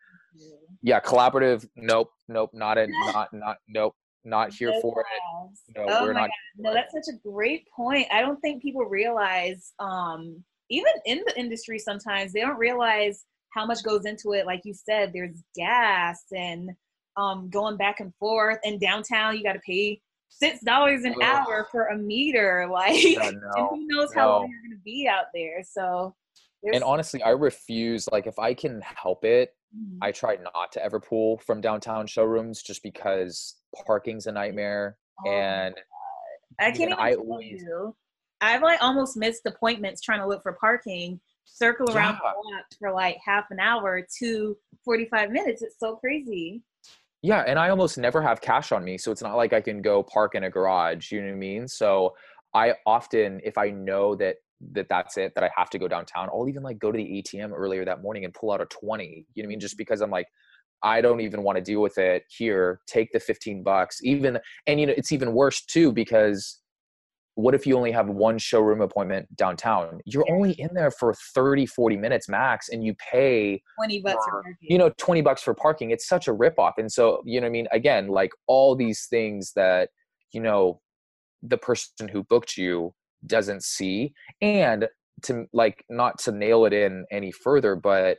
[0.82, 0.99] yeah.
[0.99, 3.95] collaborative nope nope not a not not nope
[4.26, 5.60] not here No for it collabs.
[5.76, 6.64] no Oh we're my not God.
[6.64, 8.08] No, that's such a great point.
[8.12, 13.66] I don't think people realize, um, even in the industry, sometimes they don't realize how
[13.66, 14.46] much goes into it.
[14.46, 16.72] Like you said, there's gas and
[17.18, 18.58] um, going back and forth.
[18.64, 21.24] And downtown, you got to pay six dollars an Ugh.
[21.24, 22.68] hour for a meter.
[22.72, 25.64] Like, Yeah, and no, who knows how long you're going to be out there.
[25.64, 26.16] So,
[26.74, 29.54] and honestly i refuse like if i can help it
[30.02, 30.16] I mm.
[30.16, 33.56] try not to ever pull from downtown showrooms just because
[33.86, 35.76] parking's a nightmare Oh, and
[36.60, 37.96] I can't even I tell always- you.
[38.42, 42.32] I've like almost missed appointments trying to look for parking, circle around Yeah.
[42.32, 45.62] the block for like half an hour to 45 minutes.
[45.62, 46.62] It's so crazy.
[47.22, 49.82] Yeah, and I almost never have cash on me, so it's not like I can
[49.82, 51.10] go park in a garage.
[51.10, 51.70] You know what I mean?
[51.70, 52.16] So
[52.54, 54.38] I often, if I know that
[54.71, 57.23] that that's it, that I have to go downtown, I'll even like go to the
[57.23, 59.26] ATM earlier that morning and pull out a twenty.
[59.34, 59.60] You know what I mean?
[59.60, 59.80] Just mm-hmm.
[59.80, 60.28] because I'm like,
[60.82, 62.80] I don't even want to deal with it here.
[62.88, 66.62] Take the fifteen bucks, even, and you know, it's even worse too because
[67.36, 69.99] what if you only have one showroom appointment downtown?
[70.06, 74.38] You're only in there for 30, 40 minutes max, and you pay 20 bucks for
[74.38, 77.39] or, you know 20 bucks for parking it's such a rip off and so you
[77.39, 79.89] know what i mean again like all these things that
[80.32, 80.80] you know
[81.41, 82.93] the person who booked you
[83.28, 84.88] doesn't see and
[85.24, 88.18] to like not to nail it in any further but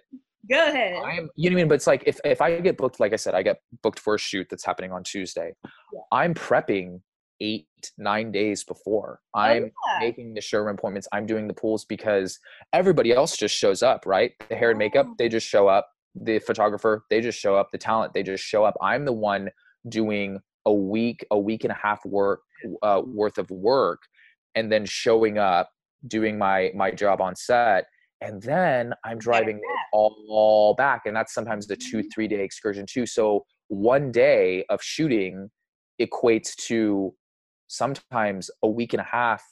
[0.50, 1.02] Go ahead.
[1.04, 3.12] i'm you know what i mean but it's like if, if i get booked like
[3.12, 5.52] i said i get booked for a shoot that's happening on tuesday
[5.92, 6.00] Yeah.
[6.12, 7.00] i'm prepping
[7.40, 7.66] eight
[7.98, 9.98] nine days before Oh, i'm yeah.
[10.00, 11.08] making the showroom appointments.
[11.12, 12.38] I'm doing the pulls because
[12.72, 14.30] everybody else just shows up, right?
[14.48, 15.14] The hair and makeup, Oh.
[15.18, 15.88] they just show up.
[16.14, 17.70] The photographer, they just show up.
[17.72, 18.76] The talent, they just show up.
[18.80, 19.50] I'm the one
[19.88, 22.40] doing a week, a week and a half work
[22.84, 24.00] uh, worth of work,
[24.54, 25.70] and then showing up,
[26.06, 27.86] doing my my job on set,
[28.20, 29.60] and then I'm driving
[29.92, 33.06] all, all back, and that's sometimes the two three day excursion too.
[33.06, 35.50] So one day of shooting
[36.00, 37.14] equates to
[37.68, 39.42] sometimes a week and a half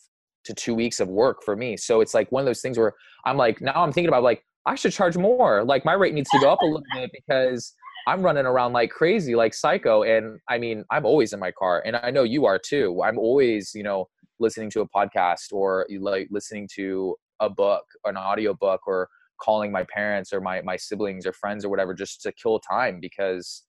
[0.45, 1.77] to two weeks of work for me.
[1.77, 4.43] So it's like one of those things where I'm like, now I'm thinking about like,
[4.67, 5.65] I should charge more.
[5.65, 7.75] Like my rate needs to go up a little bit because
[8.07, 10.03] I'm running around like crazy, like psycho.
[10.03, 13.01] And I mean, I'm always in my car and I know you are too.
[13.05, 14.09] I'm always, you know,
[14.43, 19.09] listening to a podcast or like listening to a book, an audio book or
[19.41, 23.01] calling my parents or my, my siblings or friends or whatever, just to kill time
[23.01, 23.65] because,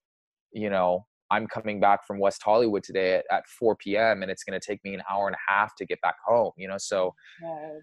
[0.51, 4.21] you know, I'm coming back from West Hollywood today at, at 4 p.m.
[4.21, 6.51] and it's going to take me an hour and a half to get back home,
[6.57, 6.77] you know?
[6.77, 7.79] So God.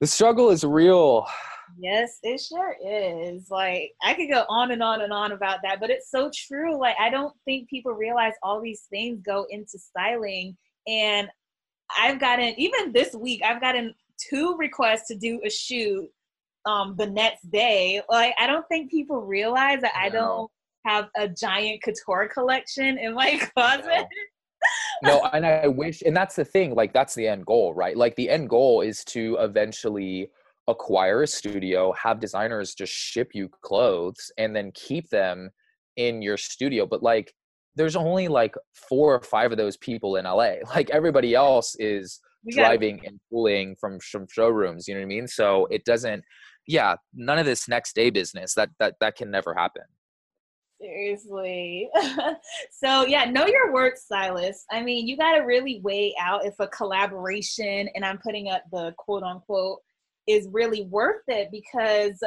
[0.00, 1.26] the struggle is real.
[1.78, 3.50] Yes, it sure is.
[3.50, 6.78] Like I could go on and on and on about that, but it's so true.
[6.78, 10.56] Like I don't think people realize all these things go into styling.
[10.86, 11.28] And
[11.98, 13.94] I've gotten even this week, I've gotten
[14.30, 16.08] two requests to do a shoot
[16.66, 18.00] um the next day.
[18.08, 20.50] Like I don't think people realize that I don't
[20.86, 24.06] have a giant couture collection in my closet.
[25.02, 27.96] No, and I wish, and that's the thing, like, that's the end goal, right?
[27.96, 30.30] Like, the end goal is to eventually
[30.68, 35.50] acquire a studio, have designers just ship you clothes, and then keep them
[35.96, 36.86] in your studio.
[36.86, 37.34] But, like,
[37.76, 38.54] there's only like
[38.88, 40.54] four or five of those people in LA.
[40.74, 45.08] Like, everybody else is gotta driving and pulling from from showrooms you know what i
[45.08, 46.22] mean so it doesn't
[46.66, 49.84] yeah none of this next day business that that that can never happen
[50.80, 51.88] Seriously.
[52.70, 54.66] so yeah, know your work, stylist.
[54.70, 58.64] I mean, you got to really weigh out if a collaboration, and I'm putting up
[58.70, 59.78] the quote unquote,
[60.26, 62.22] is really worth it because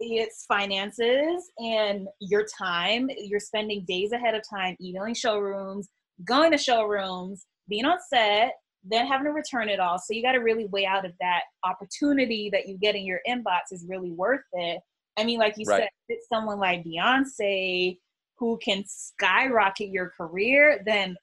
[0.00, 3.10] it's finances and your time.
[3.18, 5.88] You're spending days ahead of time emailing showrooms,
[6.24, 9.98] going to showrooms, being on set, then having to return it all.
[9.98, 13.20] So you got to really weigh out if that opportunity that you get in your
[13.28, 14.80] inbox is really worth it.
[15.18, 15.82] I mean, like you Right.
[15.82, 17.98] said, if it's someone like Beyonce
[18.38, 21.14] who can skyrocket your career, then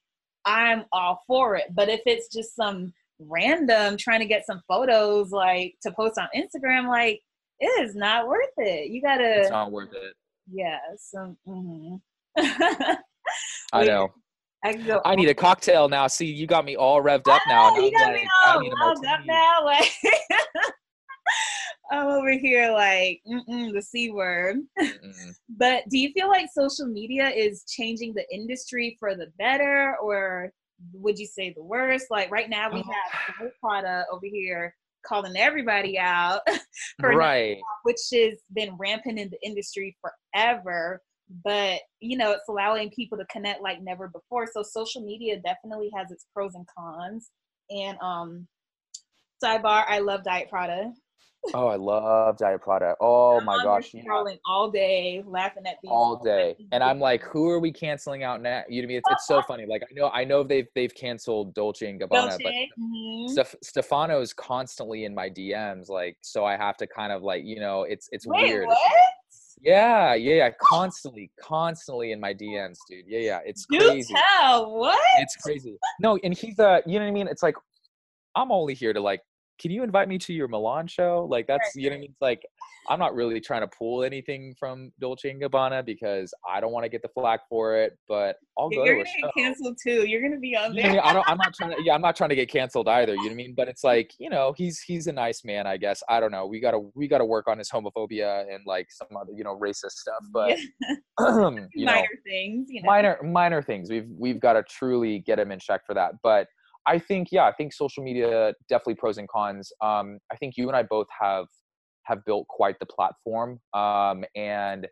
[0.45, 1.73] I'm all for it.
[1.73, 6.27] But if it's just some random trying to get some photos like to post on
[6.35, 7.21] Instagram, like
[7.59, 8.89] it is not worth it.
[8.89, 10.13] You gotta, It's not worth it.
[10.51, 10.77] yeah.
[10.97, 11.99] So, mhm.
[13.73, 14.09] I know.
[14.63, 15.01] I could go.
[15.05, 16.07] I need a cocktail now.
[16.07, 17.71] See, you got me all revved up now.
[17.73, 19.63] Oh, you I'm got like, me all wound up now.
[19.63, 19.91] Like
[21.91, 24.57] I'm over here like the c word.
[25.49, 30.51] But do you feel like social media is changing the industry for the better, or
[30.93, 32.07] would you say the worst?
[32.11, 36.41] Like right now, we have Gold Prada over here calling everybody out
[36.99, 37.57] for Right.
[37.83, 41.01] which has been rampant in the industry forever.
[41.43, 44.47] But you know, it's allowing people to connect like never before.
[44.51, 47.31] So social media definitely has its pros and cons.
[47.69, 48.47] And um,
[49.43, 50.93] sidebar, I love Diet Prada.
[51.53, 52.95] Oh, I love Diet Prada.
[52.99, 53.93] Oh my gosh.
[53.93, 54.03] yeah.
[54.45, 58.41] all day, laughing at these all day and i'm like who are we canceling out
[58.41, 58.97] now you know what I mean?
[58.97, 62.31] it's, it's so funny like i know i know they've they've canceled dolce and gabbana
[62.31, 62.69] but Dolce.
[62.79, 63.29] mhm.
[63.29, 67.59] Steph- stefano's constantly in my dms like so i have to kind of like you
[67.59, 68.77] know it's it's Wait, weird what?
[69.61, 74.75] yeah yeah yeah constantly constantly in my dms dude yeah yeah it's Do crazy tell.
[74.75, 74.99] What?
[75.17, 77.55] it's crazy no and he's uh you know what i mean it's like
[78.35, 79.21] i'm only here to like
[79.59, 82.09] can you invite me to your milan show like that's you know what i mean
[82.09, 82.41] it's like
[82.89, 86.83] i'm not really trying to pull anything from dolce and gabbana because i don't want
[86.83, 89.77] to get the flack for it but i'll go You're to gonna get show canceled
[89.81, 90.07] too.
[90.07, 91.13] You're gonna be on you know I there.
[91.13, 91.83] don't, I'm not trying to.
[91.83, 93.13] Yeah, I'm not trying to get canceled either.
[93.13, 93.53] You know what I mean?
[93.55, 96.01] But it's like, you know, he's he's a nice man, I guess.
[96.09, 96.45] I don't know.
[96.47, 99.91] We gotta we gotta work on his homophobia and like some other, you know, racist
[99.91, 100.15] stuff.
[100.31, 100.57] But
[101.73, 102.87] you know, minor things, you know.
[102.87, 106.47] minor minor things we've we've got to truly get him in check for that but
[106.87, 110.67] i think yeah i think social media definitely pros and cons um i think you
[110.67, 111.45] and i both have
[112.03, 114.87] have built quite the platform um and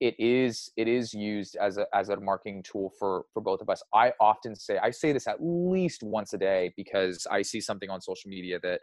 [0.00, 3.68] it is it is used as a as a marketing tool for for both of
[3.70, 7.60] us i often say i say this at least once a day because i see
[7.60, 8.80] something on social media that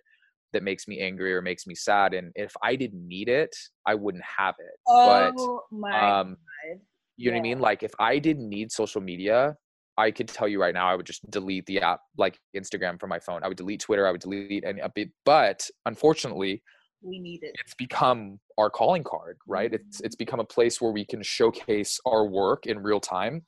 [0.54, 3.94] that makes me angry or makes me sad and if i didn't need it i
[3.94, 6.38] wouldn't have it but Oh my um
[6.74, 6.82] god.
[7.18, 7.60] you know what I mean?
[7.60, 9.56] Like if I didn't need social media,
[9.97, 13.10] I could tell you right now, I would just delete the app like Instagram from
[13.10, 13.43] my phone.
[13.43, 14.08] I would delete Twitter.
[14.08, 15.12] I would delete any update.
[15.25, 16.63] But unfortunately,
[17.01, 17.56] We need it.
[17.60, 19.73] it's become our calling card, right?
[19.73, 20.06] It's mm-hmm.
[20.06, 23.43] it's become a place where we can showcase our work in real time.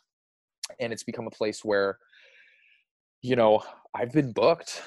[0.79, 1.97] And it's become a place where,
[3.21, 3.61] you know,
[3.93, 4.81] I've been booked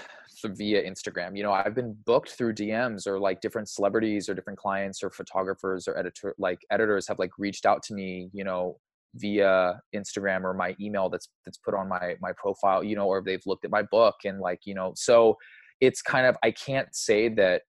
[0.44, 1.36] via Instagram.
[1.36, 5.10] You know, I've been booked through DMs or like different celebrities or different clients or
[5.10, 8.78] photographers or editor like editors have like reached out to me, you know,
[9.16, 13.22] via Instagram or my email that's that's put on my my profile, you know, or
[13.22, 15.36] they've looked at my book and like, you know, so
[15.80, 17.62] it's kind of I can't say that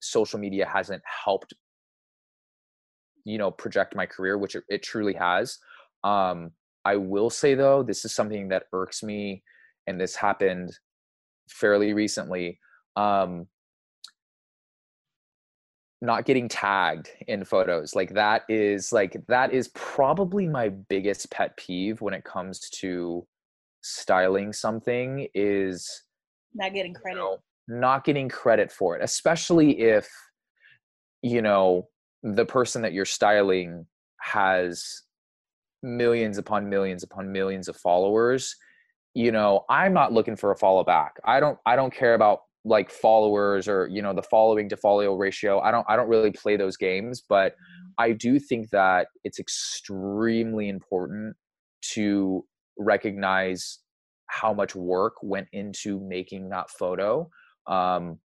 [0.00, 1.54] social media hasn't helped
[3.24, 5.58] you know project my career which it, it truly has.
[6.04, 6.52] Um
[6.84, 9.42] i will say though this is something that irks me
[9.86, 10.70] and this happened
[11.48, 12.58] fairly recently.
[12.96, 13.46] Um
[16.02, 21.56] not getting tagged in photos like that is like that is probably my biggest pet
[21.56, 23.26] peeve when it comes to
[23.82, 26.02] styling something is
[26.54, 27.18] Not getting you credit.
[27.18, 30.08] know, not getting credit for it, especially if
[31.22, 31.88] you know
[32.22, 33.86] the person that you're styling
[34.20, 35.02] has
[35.82, 38.54] millions upon millions upon millions of followers.
[39.14, 41.14] You know, I'm not looking for a follow back.
[41.24, 45.14] I don't I don't care about like followers or you know the following to follow
[45.14, 45.60] ratio.
[45.60, 47.54] I don't I don't really play those games, but
[47.96, 51.36] I do think that it's extremely important
[51.94, 52.44] to
[52.78, 53.78] recognize
[54.28, 57.30] how much work went into making that photo
[57.66, 58.18] um,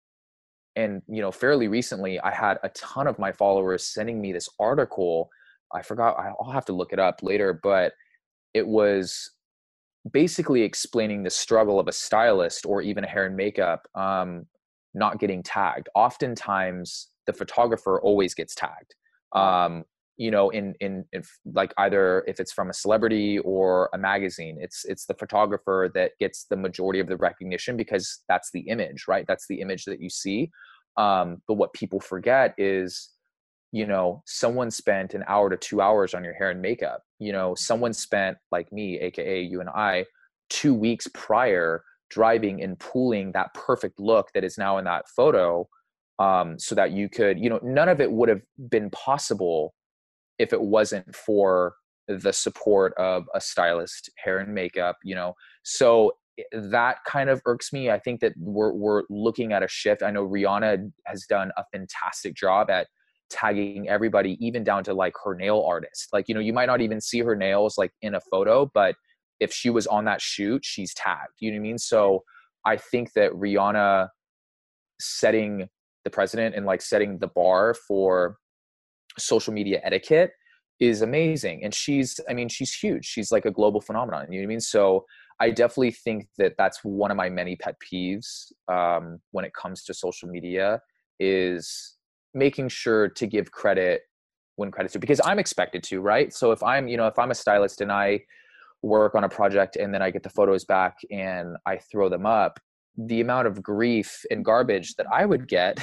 [0.76, 4.48] and you know fairly recently i had a ton of my followers sending me this
[4.60, 5.28] article
[5.74, 7.92] i forgot i'll have to look it up later but
[8.54, 9.32] it was
[10.12, 14.46] basically explaining the struggle of a stylist or even a hair and makeup um,
[14.94, 15.88] not getting tagged.
[15.94, 18.94] Oftentimes the photographer always gets tagged.
[19.34, 19.84] Um,
[20.18, 24.58] you know in in if like either if it's from a celebrity or a magazine
[24.60, 29.06] it's it's the photographer that gets the majority of the recognition because that's the image
[29.08, 29.24] right?
[29.26, 30.50] That's the image that you see.
[30.96, 33.10] Um but what people forget is
[33.72, 37.32] you know someone spent an hour to 2 hours on your hair and makeup you
[37.32, 40.04] know someone spent like me aka you and I
[40.50, 45.68] 2 weeks prior driving and pulling that perfect look that is now in that photo
[46.18, 49.74] um so that you could you know none of it would have been possible
[50.38, 51.74] if it wasn't for
[52.06, 55.34] the support of a stylist hair and makeup you know?
[55.62, 56.12] So
[56.52, 60.10] that kind of irks me i think that we're we're looking at a shift i
[60.10, 62.86] know rihanna has done a fantastic job at
[63.30, 66.08] tagging everybody even down to like her nail artist.
[66.12, 68.94] Like you know you might not even see her nails like in a photo but
[69.40, 71.78] if she was on that shoot she's tagged you know what i mean?
[71.78, 72.24] So
[72.64, 74.08] i think that rihanna
[75.00, 75.68] setting
[76.04, 78.36] the president and like setting the bar for
[79.18, 80.32] social media etiquette
[80.80, 83.04] is amazing and she's i mean she's huge.
[83.04, 84.60] She's like a global phenomenon you know what i mean?
[84.60, 85.04] So
[85.40, 89.84] i definitely think that that's one of my many pet peeves um, when it comes
[89.84, 90.80] to social media
[91.20, 91.97] is
[92.34, 94.02] making sure to give credit
[94.56, 97.30] when credit's due because i'm expected to right so if i'm you know if i'm
[97.30, 98.20] a stylist and i
[98.82, 102.26] work on a project and then i get the photos back and i throw them
[102.26, 102.58] up
[102.98, 105.78] the amount of grief and garbage that I would get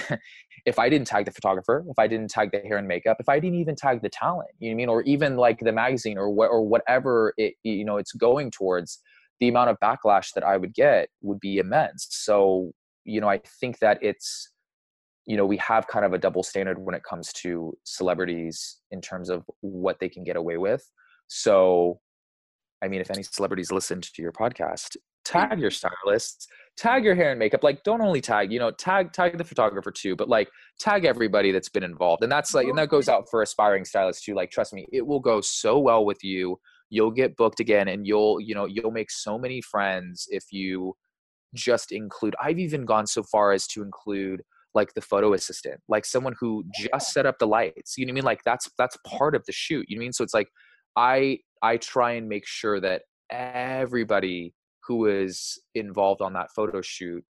[0.65, 3.29] if I didn't tag the photographer, if I didn't tag the hair and makeup, if
[3.29, 5.71] I didn't even tag the talent, you know what I mean, or even like the
[5.71, 8.99] magazine or what or whatever it you know it's going towards,
[9.39, 12.07] the amount of backlash that I would get would be immense.
[12.09, 12.73] So
[13.05, 14.51] you know I think that it's
[15.25, 19.01] you know we have kind of a double standard when it comes to celebrities in
[19.01, 20.89] terms of what they can get away with.
[21.27, 21.99] So
[22.83, 24.99] I mean, if any celebrities listen to your podcast, mm.
[25.23, 26.47] tag your stylists
[26.77, 27.63] tag your hair and makeup.
[27.63, 30.49] Like don't only tag you know tag tag the photographer too but like
[30.79, 32.23] tag everybody that's been involved.
[32.23, 34.35] And that's like and that goes out for aspiring stylists too.
[34.35, 36.59] Like trust me it will go so well with you.
[36.89, 40.95] You'll get booked again and you'll you know you'll make so many friends if you
[41.55, 44.41] just include i've even gone so far as to include
[44.75, 48.13] like the photo assistant like someone who just set up the lights you know what
[48.13, 50.23] i mean like that's that's part of the shoot you know what i mean so
[50.23, 50.49] it's like
[50.95, 54.53] i i try and make sure that everybody
[54.87, 57.23] who is involved on that photo shoot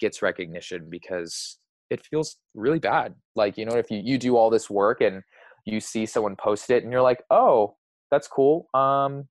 [0.00, 1.58] gets recognition because
[1.90, 3.14] it feels really bad.
[3.34, 5.22] Like, you know, if you, you do all this work and
[5.64, 7.76] you see someone post it and you're like, oh,
[8.10, 8.68] that's cool.
[8.74, 9.28] Um,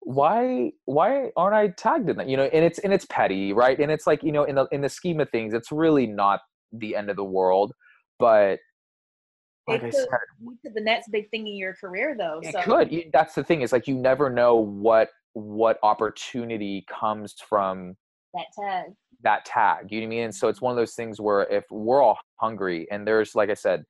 [0.00, 2.28] why why aren't I tagged in that?
[2.28, 3.78] You know, and it's and it's petty, right?
[3.78, 6.40] And it's like, you know, in the in the scheme of things, it's really not
[6.78, 7.72] the end of the world.
[8.18, 8.58] But
[9.66, 10.04] like it could
[10.44, 12.40] lead to the next big thing in your career though.
[12.42, 12.62] It so.
[12.62, 13.10] could.
[13.12, 17.96] That's the thing, is like you never know what what opportunity comes from
[18.34, 20.94] that tag that tag you know what i mean and so it's one of those
[20.94, 23.82] things where if we're all hungry and there's like i said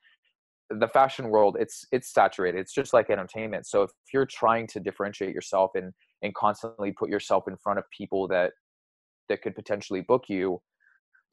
[0.71, 4.81] the fashion world it's it's saturated it's just like entertainment so if you're trying to
[4.81, 8.53] differentiate yourself and and constantly put yourself in front of people that
[9.29, 10.61] that could potentially book you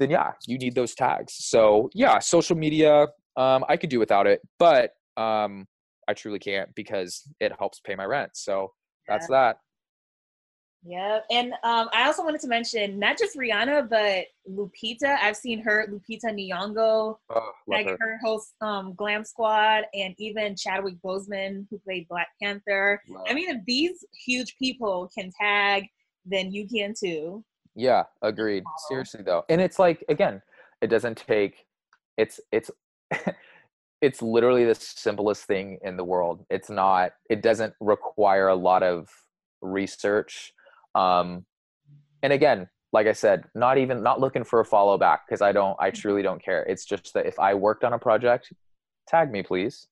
[0.02, 4.28] then yeah you need those tags so yeah social media um i could do without
[4.28, 5.68] it but um
[6.08, 8.72] i truly can't because it helps pay my rent so
[9.08, 9.58] that's that
[10.84, 15.18] yeah, and um, I also wanted to mention not just Rihanna, but Lupita.
[15.22, 17.97] I've seen her, Lupita Nyong'o, oh, like her.
[17.99, 22.99] her host um, Glam Squad, and even Chadwick Boseman, who played Black Panther.
[23.08, 23.26] Love.
[23.30, 25.86] I mean, if these huge people can tag,
[26.26, 27.43] then you can too.
[27.76, 28.63] Yeah, agreed.
[28.88, 30.41] Seriously though, and it's like again,
[30.82, 31.65] it doesn't take.
[32.17, 32.72] It's it's.
[34.01, 36.45] it's literally the simplest thing in the world.
[36.49, 37.11] It's not.
[37.30, 39.09] It doesn't require a lot of
[39.61, 40.53] research
[40.95, 41.45] um,
[42.24, 45.51] and again, like I said, not even not looking for a follow back because I
[45.51, 46.63] don't, I truly don't care.
[46.63, 48.51] It's just that if I worked on a project,
[49.07, 49.88] tag me, please.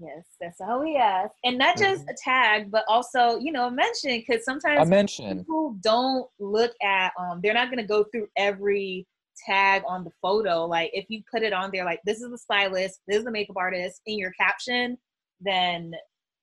[0.00, 2.10] Yes, that's all we ask, and not just mm-hmm.
[2.10, 6.72] a tag, but also you know a mention because sometimes a mention people don't look
[6.82, 9.06] at um they're not going to go through every
[9.46, 10.64] tag on the photo.
[10.64, 13.30] Like if you put it on there, like this is the stylist, this is the
[13.30, 14.96] makeup artist in your caption,
[15.40, 15.92] then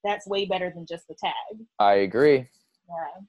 [0.03, 1.66] that's way better than just the tag.
[1.80, 2.38] I agree.
[2.88, 3.22] Yeah.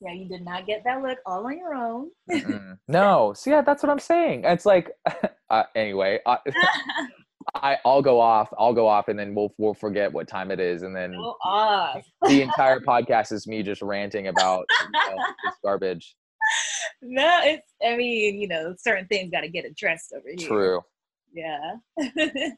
[0.00, 2.10] Yeah, you did not get that look all on your own.
[2.86, 4.42] no, so yeah, that's what I'm saying.
[4.44, 4.90] It's like,
[5.50, 6.38] uh, anyway, I,
[7.54, 8.48] I, will go off.
[8.58, 12.42] I'll go off, and then we'll we'll forget what time it is, and then the
[12.42, 16.16] entire podcast is me just ranting about you know, this garbage.
[17.02, 17.72] No, it's.
[17.84, 20.48] I mean, you know, certain things got to get addressed over here.
[20.48, 20.80] True.
[21.32, 21.76] Yeah.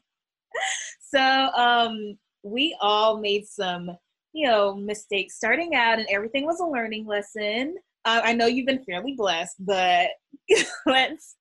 [1.01, 3.91] so, um, we all made some
[4.33, 7.75] you know, mistakes starting out and everything was a learning lesson.
[8.05, 10.07] Uh, I know you've been fairly blessed, but
[10.85, 11.35] let's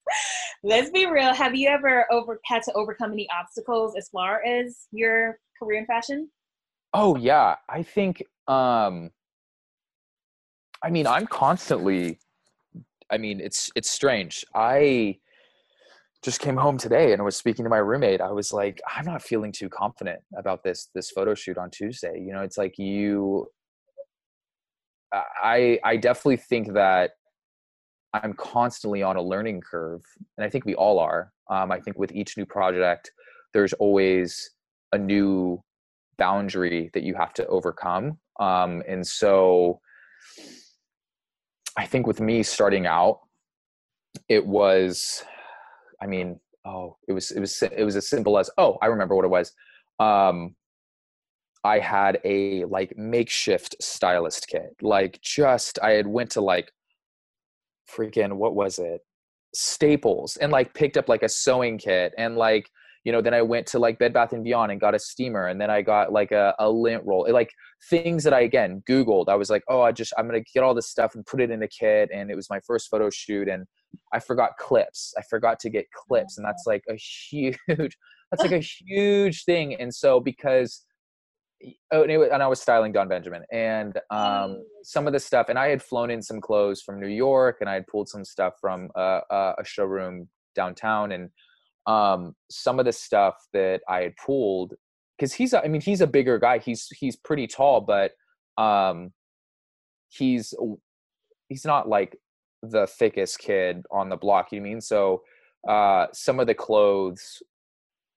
[0.62, 1.32] let's be real.
[1.32, 5.86] Have you ever over had to overcome any obstacles as far as your career in
[5.86, 6.30] fashion?
[6.94, 8.22] Oh yeah, I think.
[8.46, 9.10] um
[10.82, 12.18] I mean, I'm constantly.
[13.10, 14.44] I mean, it's it's strange.
[14.54, 15.18] I
[16.22, 18.20] just came home today and I was speaking to my roommate.
[18.20, 22.20] I was like, I'm not feeling too confident about this this photo shoot on Tuesday.
[22.20, 23.46] You know, it's like you
[25.12, 27.12] I I definitely think that
[28.12, 30.02] I'm constantly on a learning curve,
[30.36, 31.32] and I think we all are.
[31.50, 33.10] Um, I think with each new project,
[33.54, 34.50] there's always
[34.92, 35.62] a new
[36.18, 38.18] boundary that you have to overcome.
[38.40, 39.80] Um, and so,
[41.76, 43.20] I think with me starting out,
[44.28, 45.24] it was
[46.00, 49.14] I mean, oh, it was it was it was as simple as oh, I remember
[49.14, 49.52] what it was.
[49.98, 50.54] Um,
[51.64, 54.76] I had a like makeshift stylist kit.
[54.80, 56.72] Like just I had went to like
[57.90, 59.00] freaking what was it?
[59.54, 62.68] Staples and like picked up like a sewing kit and like
[63.04, 65.46] you know then I went to like Bed Bath and Beyond and got a steamer
[65.46, 67.26] and then I got like a, a lint roll.
[67.30, 67.50] Like
[67.88, 69.28] things that I again googled.
[69.28, 71.40] I was like, "Oh, I just I'm going to get all this stuff and put
[71.40, 73.66] it in a kit." And it was my first photo shoot and
[74.12, 75.14] I forgot clips.
[75.16, 79.74] I forgot to get clips and that's like a huge that's like a huge thing.
[79.74, 80.84] And so because
[81.92, 84.60] oh, and, was, and, I was styling Don Benjamin, and um, mm.
[84.82, 85.48] some of the stuff.
[85.48, 88.24] And I had flown in some clothes from New York, and I had pulled some
[88.24, 91.30] stuff from a, a showroom downtown, and
[91.86, 94.74] um, some of the stuff that I had pulled
[95.18, 96.58] because he's, I mean, he's a bigger guy.
[96.58, 98.12] He's he's pretty tall, but
[98.62, 99.12] um,
[100.08, 100.54] he's
[101.48, 102.16] he's not like
[102.62, 104.52] the thickest kid on the block.
[104.52, 105.22] You know I mean so?
[105.68, 107.42] Uh, some of the clothes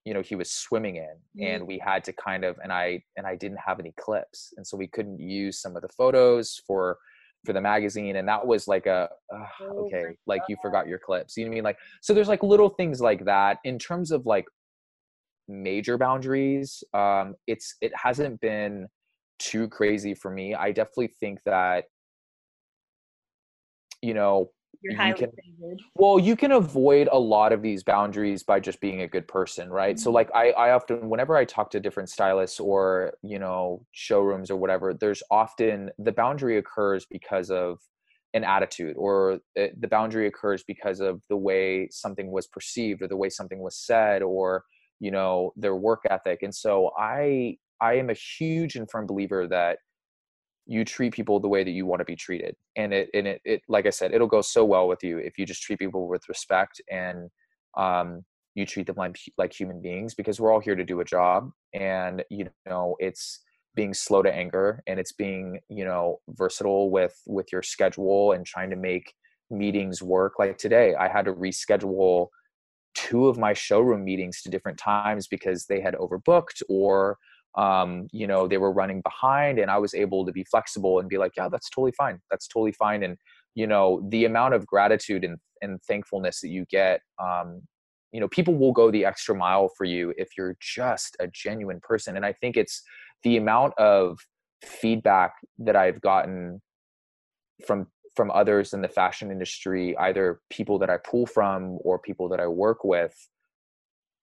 [0.05, 1.45] you know he was swimming in mm.
[1.45, 4.65] and we had to kind of and i and i didn't have any clips and
[4.65, 6.97] so we couldn't use some of the photos for
[7.45, 11.37] for the magazine and that was like a uh, okay like you forgot your clips
[11.37, 13.57] you know what i mean like so there's like little things like that.
[13.63, 14.45] In terms of like
[15.47, 18.87] major boundaries um it's it hasn't been
[19.41, 20.53] too crazy for me.
[20.53, 21.85] I definitely think that
[24.01, 24.51] you know
[24.81, 25.81] you're highly you can, favored.
[25.95, 29.69] Well, you can avoid a lot of these boundaries by just being a good person,
[29.69, 29.95] right?
[29.95, 30.03] Mm-hmm.
[30.03, 34.49] So like I, I often whenever I talk to different stylists or, you know, showrooms
[34.49, 37.79] or whatever, there's often the boundary occurs because of
[38.33, 43.07] an attitude or it, the boundary occurs because of the way something was perceived or
[43.07, 44.63] the way something was said or
[44.99, 49.47] you know their work ethic and so i i am a huge and firm believer
[49.47, 49.79] that
[50.65, 53.41] you treat people the way that you want to be treated and it and it,
[53.45, 56.07] it like i said it'll go so well with you if you just treat people
[56.07, 57.29] with respect and
[57.77, 58.23] um,
[58.55, 61.51] you treat them like like human beings because we're all here to do a job
[61.73, 63.39] and you know it's
[63.75, 68.45] being slow to anger and it's being you know versatile with with your schedule and
[68.45, 69.13] trying to make
[69.49, 70.33] meetings work.
[70.39, 72.27] Like today i had to reschedule
[72.93, 77.17] two of my showroom meetings to different times because they had overbooked or
[77.55, 81.09] um, you know, they were running behind and I was able to be flexible and
[81.09, 82.19] be like, yeah, that's totally fine.
[82.29, 83.03] That's totally fine.
[83.03, 83.17] And,
[83.55, 87.61] you know, the amount of gratitude and, and thankfulness that you get, um,
[88.11, 91.79] you know, people will go the extra mile for you if you're just a genuine
[91.81, 92.15] person.
[92.15, 92.81] And I think it's
[93.23, 94.17] the amount of
[94.63, 96.61] feedback that I've gotten
[97.65, 102.27] from from others in the fashion industry, either people that I pull from or people
[102.27, 103.15] that I work with,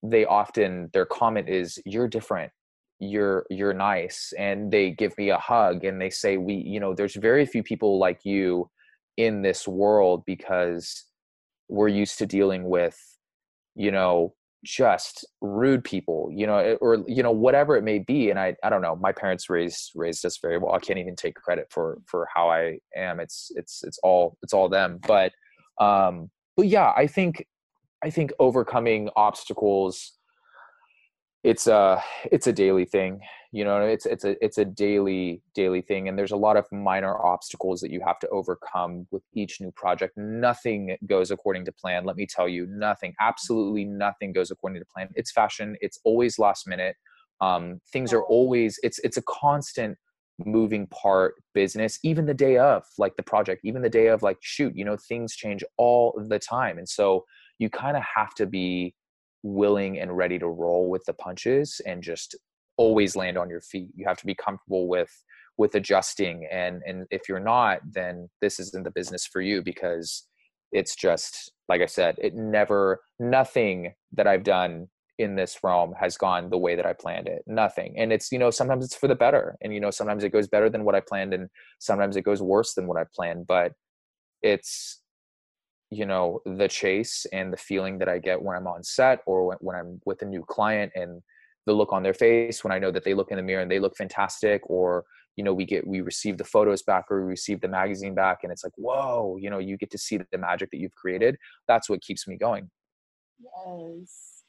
[0.02, 2.52] they often their comment is you're different
[3.00, 6.94] you're you're nice and they give me a hug and they say we you know
[6.94, 8.68] there's very few people like you
[9.16, 11.04] in this world because
[11.68, 12.98] we're used to dealing with
[13.76, 14.34] you know
[14.64, 18.68] just rude people you know or you know whatever it may be and i i
[18.68, 21.98] don't know my parents raised raised us very well i can't even take credit for
[22.06, 25.30] for how i am it's it's it's all it's all them but
[25.80, 27.46] um but yeah i think
[28.02, 30.17] i think overcoming obstacles
[31.44, 33.20] it's a it's a daily thing
[33.52, 36.66] you know it's it's a it's a daily daily thing and there's a lot of
[36.72, 40.16] minor obstacles that you have to overcome with each new project.
[40.16, 44.86] Nothing goes according to plan let me tell you nothing absolutely nothing goes according to
[44.92, 45.08] plan.
[45.14, 46.96] It's fashion it's always last minute
[47.40, 49.96] um, things are always it's it's a constant
[50.44, 54.36] moving part business even the day of like the project even the day of like
[54.40, 57.24] shoot you know things change all the time and so
[57.58, 58.94] you kind of have to be
[59.42, 62.36] willing and ready to roll with the punches and just
[62.76, 63.90] always land on your feet.
[63.94, 65.10] You have to be comfortable with
[65.56, 70.28] with adjusting and and if you're not then this isn't the business for you because
[70.70, 74.86] it's just like I said it never nothing that I've done
[75.18, 77.42] in this realm has gone the way that I planned it.
[77.46, 77.94] Nothing.
[77.98, 79.56] And it's, you know, sometimes it's for the better.
[79.60, 81.48] And, you know, sometimes it goes better than what I planned and
[81.80, 83.46] sometimes it goes worse than what I planned.
[83.46, 83.72] But
[84.42, 85.02] it's
[85.90, 89.46] you know the chase and the feeling that i get when i'm on set or
[89.46, 91.22] when, when i'm with a new client and
[91.66, 93.70] the look on their face when i know that they look in the mirror and
[93.70, 95.04] they look fantastic or
[95.38, 98.38] you know we get we receive the photos back or we receive the magazine back
[98.42, 101.36] and it's like whoa you know you get to see the magic that you've created.
[101.68, 102.68] That's what keeps me going.
[103.40, 104.42] Yes.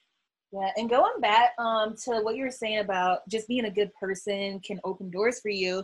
[0.52, 3.92] Yeah and going back um to what you were saying about just being a good
[4.00, 5.84] person can open doors for you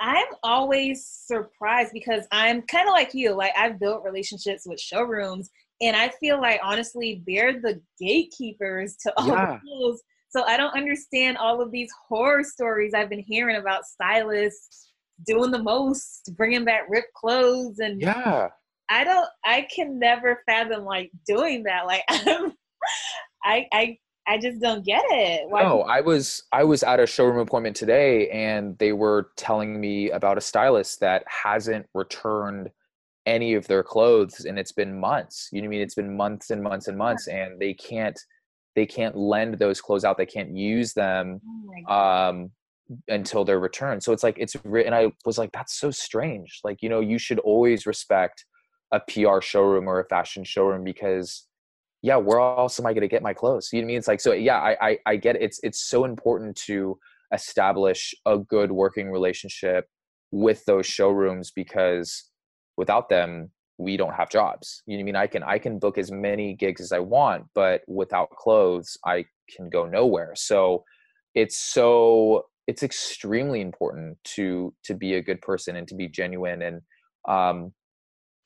[0.00, 3.34] I'm always surprised because I'm kind of like you.
[3.34, 9.12] Like I've built relationships with showrooms, and I feel like honestly they're the gatekeepers to
[9.16, 9.58] all yeah.
[9.62, 10.02] the deals.
[10.30, 14.90] So I don't understand all of these horror stories I've been hearing about stylists
[15.26, 18.48] doing the most, bringing back ripped clothes, and yeah,
[18.88, 19.28] I don't.
[19.44, 21.86] I can never fathom like doing that.
[21.86, 22.52] Like I'm.
[23.44, 25.48] I I I just don't get it.
[25.48, 29.80] Why no, I was I was at a showroom appointment today, and they were telling
[29.80, 32.70] me about a stylist that hasn't returned
[33.26, 35.48] any of their clothes, and it's been months.
[35.52, 35.82] You know what I mean?
[35.82, 38.18] It's been months and months and months, and they can't
[38.76, 40.16] they can't lend those clothes out.
[40.16, 41.40] They can't use them
[41.88, 42.50] oh um,
[43.08, 44.02] until they're returned.
[44.02, 44.94] So it's like it's written.
[44.94, 46.60] I was like, that's so strange.
[46.62, 48.44] Like you know, you should always respect
[48.92, 51.46] a PR showroom or a fashion showroom because
[52.02, 53.68] yeah, where else am I going to get my clothes?
[53.72, 53.98] You know what I mean?
[53.98, 55.42] It's like, so yeah, I, I, I get it.
[55.42, 56.98] It's, it's so important to
[57.32, 59.86] establish a good working relationship
[60.30, 62.30] with those showrooms because
[62.76, 64.82] without them, we don't have jobs.
[64.86, 65.16] You know what I mean?
[65.16, 69.26] I can, I can book as many gigs as I want, but without clothes, I
[69.54, 70.32] can go nowhere.
[70.36, 70.84] So
[71.34, 76.62] it's so, it's extremely important to, to be a good person and to be genuine.
[76.62, 76.80] And,
[77.28, 77.72] um,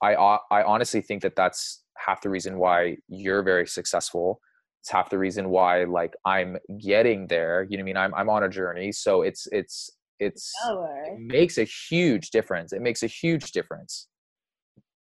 [0.02, 0.14] I,
[0.50, 4.40] I honestly think that that's half the reason why you're very successful.
[4.82, 7.96] It's half the reason why like i'm getting there you know what i mean?
[7.96, 9.88] I'm, I'm on a journey so it's it's
[10.20, 12.72] it's it makes a huge difference.
[12.72, 14.08] It makes a huge difference.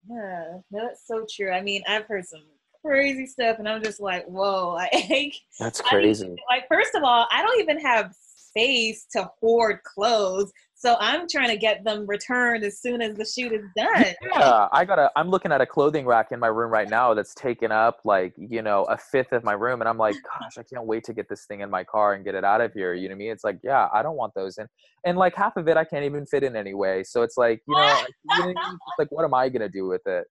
[0.08, 1.52] Yeah that's so true.
[1.52, 2.42] I mean i've heard some
[2.84, 4.72] crazy stuff and i'm just like whoa
[5.10, 6.26] like that's crazy.
[6.26, 8.12] I like first of all i don't even have
[8.50, 10.50] space to hoard clothes
[10.80, 14.14] so I'm trying to get them returned as soon as the shoot is done.
[14.22, 15.10] Yeah, I gotta.
[15.14, 18.32] I'm looking at a clothing rack in my room right now that's taken up like
[18.38, 21.12] you know a fifth of my room, and I'm like, gosh, I can't wait to
[21.12, 22.94] get this thing in my car and get it out of here.
[22.94, 23.30] You know what I mean?
[23.32, 24.66] It's like, yeah, I don't want those in,
[25.04, 27.04] and like half of it I can't even fit in anyway.
[27.04, 28.02] So it's like, you know,
[28.38, 30.24] you know like what am I gonna do with it?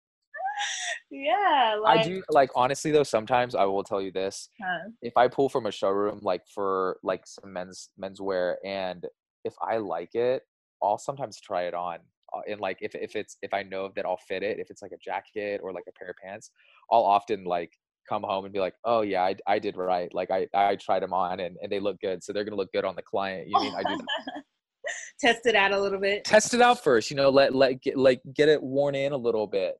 [1.11, 4.89] yeah like, i do like honestly though sometimes i will tell you this huh.
[5.01, 9.05] if i pull from a showroom like for like some men's menswear and
[9.43, 10.43] if I like it,
[10.81, 11.99] I'll sometimes try it on.
[12.33, 14.81] Uh, and like if if it's if I know that I'll fit it, if it's
[14.81, 16.51] like a jacket or like a pair of pants,
[16.91, 17.71] I'll often like
[18.07, 20.13] come home and be like, oh yeah, I, I did right.
[20.13, 22.71] Like I I tried them on and, and they look good, so they're gonna look
[22.71, 23.47] good on the client.
[23.47, 24.43] You mean I do that.
[25.19, 26.23] Test it out a little bit.
[26.23, 27.11] Test it out first.
[27.11, 29.75] You know, let let get like get it worn in a little bit.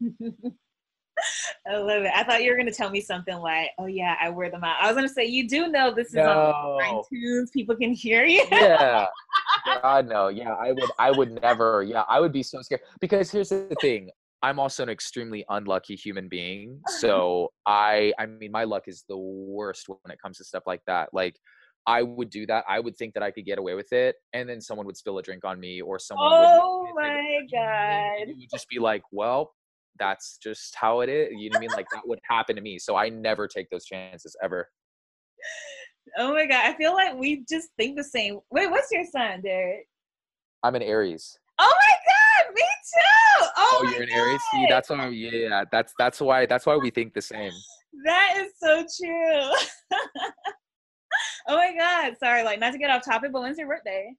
[1.66, 2.12] I love it.
[2.14, 4.76] I thought you were gonna tell me something like, "Oh yeah, I wear them out."
[4.80, 6.30] I was gonna say, "You do know this is no.
[6.30, 9.06] on iTunes; people can hear you." yeah,
[9.82, 10.28] God no.
[10.28, 10.90] Yeah, I would.
[10.98, 11.82] I would never.
[11.82, 14.10] Yeah, I would be so scared because here's the thing.
[14.42, 16.80] I'm also an extremely unlucky human being.
[16.98, 20.80] So I, I mean, my luck is the worst when it comes to stuff like
[20.86, 21.10] that.
[21.12, 21.36] Like,
[21.86, 22.64] I would do that.
[22.68, 25.18] I would think that I could get away with it, and then someone would spill
[25.18, 26.28] a drink on me, or someone.
[26.32, 28.28] Oh would, my god!
[28.28, 29.52] You would just be like, "Well,
[29.98, 31.28] that's just how it is.
[31.32, 31.70] You know what I mean?
[31.76, 32.78] Like that would happen to me.
[32.78, 34.68] So I never take those chances ever.
[36.18, 38.40] Oh my god, I feel like we just think the same.
[38.50, 39.86] Wait, what's your sign, Derek?
[40.62, 41.38] I'm an Aries.
[41.58, 41.94] Oh my
[42.46, 43.46] god, me too.
[43.56, 44.40] Oh, oh you're an Aries.
[44.52, 45.08] See, that's why.
[45.08, 47.52] Yeah, that's that's why that's why we think the same.
[48.04, 49.50] That is so true.
[51.48, 54.14] oh my god, sorry, like not to get off topic, but when's your birthday?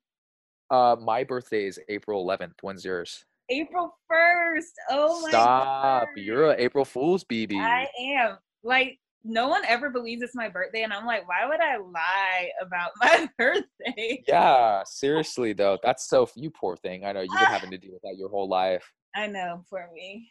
[0.69, 2.53] Uh, my birthday is April 11th.
[2.61, 3.25] When's yours?
[3.51, 4.61] April 1st.
[4.89, 5.41] Oh my god.
[5.41, 6.07] Stop.
[6.07, 6.07] God.
[6.15, 7.57] You're an April Fool's BB.
[7.57, 8.37] I am.
[8.63, 10.83] Like, no one ever believes it's my birthday.
[10.83, 14.23] And I'm like, why would I lie about my birthday?
[14.27, 15.77] Yeah, seriously, though.
[15.83, 17.05] That's so, you poor thing.
[17.05, 18.89] I know you've been having to deal with that your whole life.
[19.15, 20.29] I know, for me.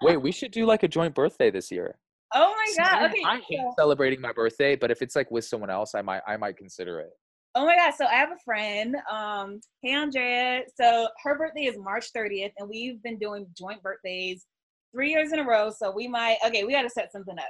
[0.00, 1.98] Wait, we should do like a joint birthday this year.
[2.36, 3.10] Oh my god!
[3.10, 3.72] Okay, I hate so.
[3.78, 6.98] celebrating my birthday, but if it's like with someone else, I might I might consider
[6.98, 7.10] it.
[7.56, 7.94] Oh my god!
[7.94, 8.96] So I have a friend.
[9.10, 10.62] Um, hey Andrea.
[10.76, 14.46] So her birthday is March 30th, and we've been doing joint birthdays
[14.92, 15.70] three years in a row.
[15.70, 16.38] So we might.
[16.44, 17.44] Okay, we got to set something up.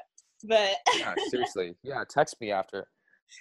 [0.45, 2.05] But yeah, seriously, yeah.
[2.09, 2.87] Text me after.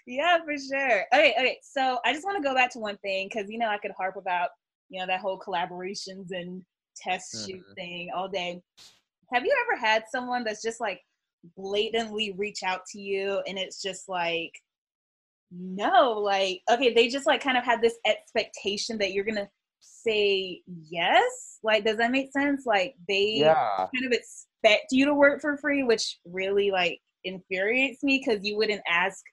[0.07, 1.03] Yeah, for sure.
[1.13, 1.57] Okay, okay.
[1.61, 3.91] So I just want to go back to one thing because you know I could
[3.97, 4.49] harp about
[4.89, 6.61] you know that whole collaborations and
[6.95, 7.45] test mm-hmm.
[7.45, 8.61] shoot thing all day.
[9.33, 11.01] Have you ever had someone that's just like
[11.57, 14.53] blatantly reach out to you and it's just like
[15.55, 19.49] no like okay they just like kind of had this expectation that you're gonna
[19.83, 21.59] say yes?
[21.63, 22.65] Like does that make sense?
[22.65, 23.77] Like they yeah.
[23.77, 28.57] kind of expect you to work for free which really like infuriates me because you
[28.57, 29.23] wouldn't ask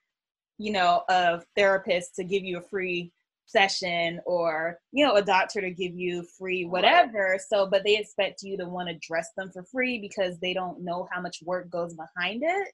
[0.57, 3.11] you know a therapist to give you a free
[3.45, 7.37] session or you know a doctor to give you free whatever.
[7.49, 10.83] So but they expect you to want to dress them for free because they don't
[10.83, 12.67] know how much work goes behind it?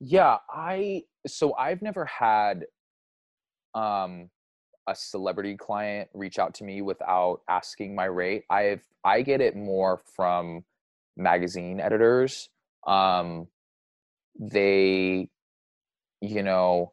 [0.00, 2.66] Yeah i so i've never had
[3.74, 4.30] um,
[4.86, 8.44] a celebrity client reach out to me without asking my rate.
[8.50, 10.64] I've I get it more from
[11.16, 12.48] magazine editors.
[12.86, 13.48] Um,
[14.38, 15.28] they,
[16.20, 16.92] you know,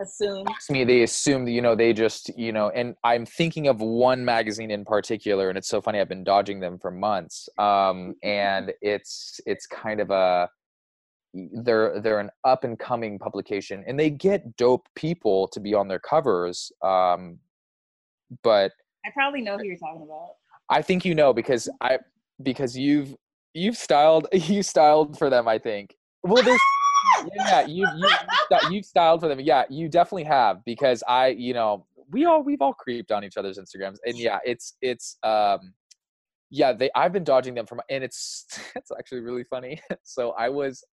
[0.00, 4.24] assume me they assume you know they just you know and i'm thinking of one
[4.24, 8.72] magazine in particular and it's so funny i've been dodging them for months um and
[8.80, 10.48] it's it's kind of a
[11.34, 15.86] they're they're an up and coming publication and they get dope people to be on
[15.86, 17.38] their covers um
[18.42, 18.72] but
[19.06, 20.30] I probably know who you're talking about.
[20.70, 21.98] I think you know because I
[22.42, 23.14] because you've
[23.54, 26.60] you've styled you styled for them I think well there's
[27.36, 28.08] yeah you you
[28.70, 32.60] you've styled for them yeah you definitely have because I you know we all we've
[32.60, 35.72] all creeped on each other's Instagrams and yeah it's it's um
[36.50, 40.48] yeah they I've been dodging them from and it's it's actually really funny so I
[40.48, 40.84] was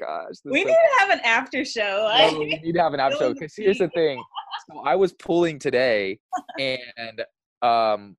[0.00, 3.18] gosh we need to have an after show no, we need to have an after
[3.18, 4.22] show because here's the thing
[4.70, 6.18] so I was pulling today
[6.58, 7.24] and
[7.62, 8.16] um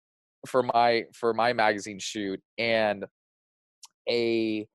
[0.47, 3.05] for my for my magazine shoot and
[4.09, 4.67] a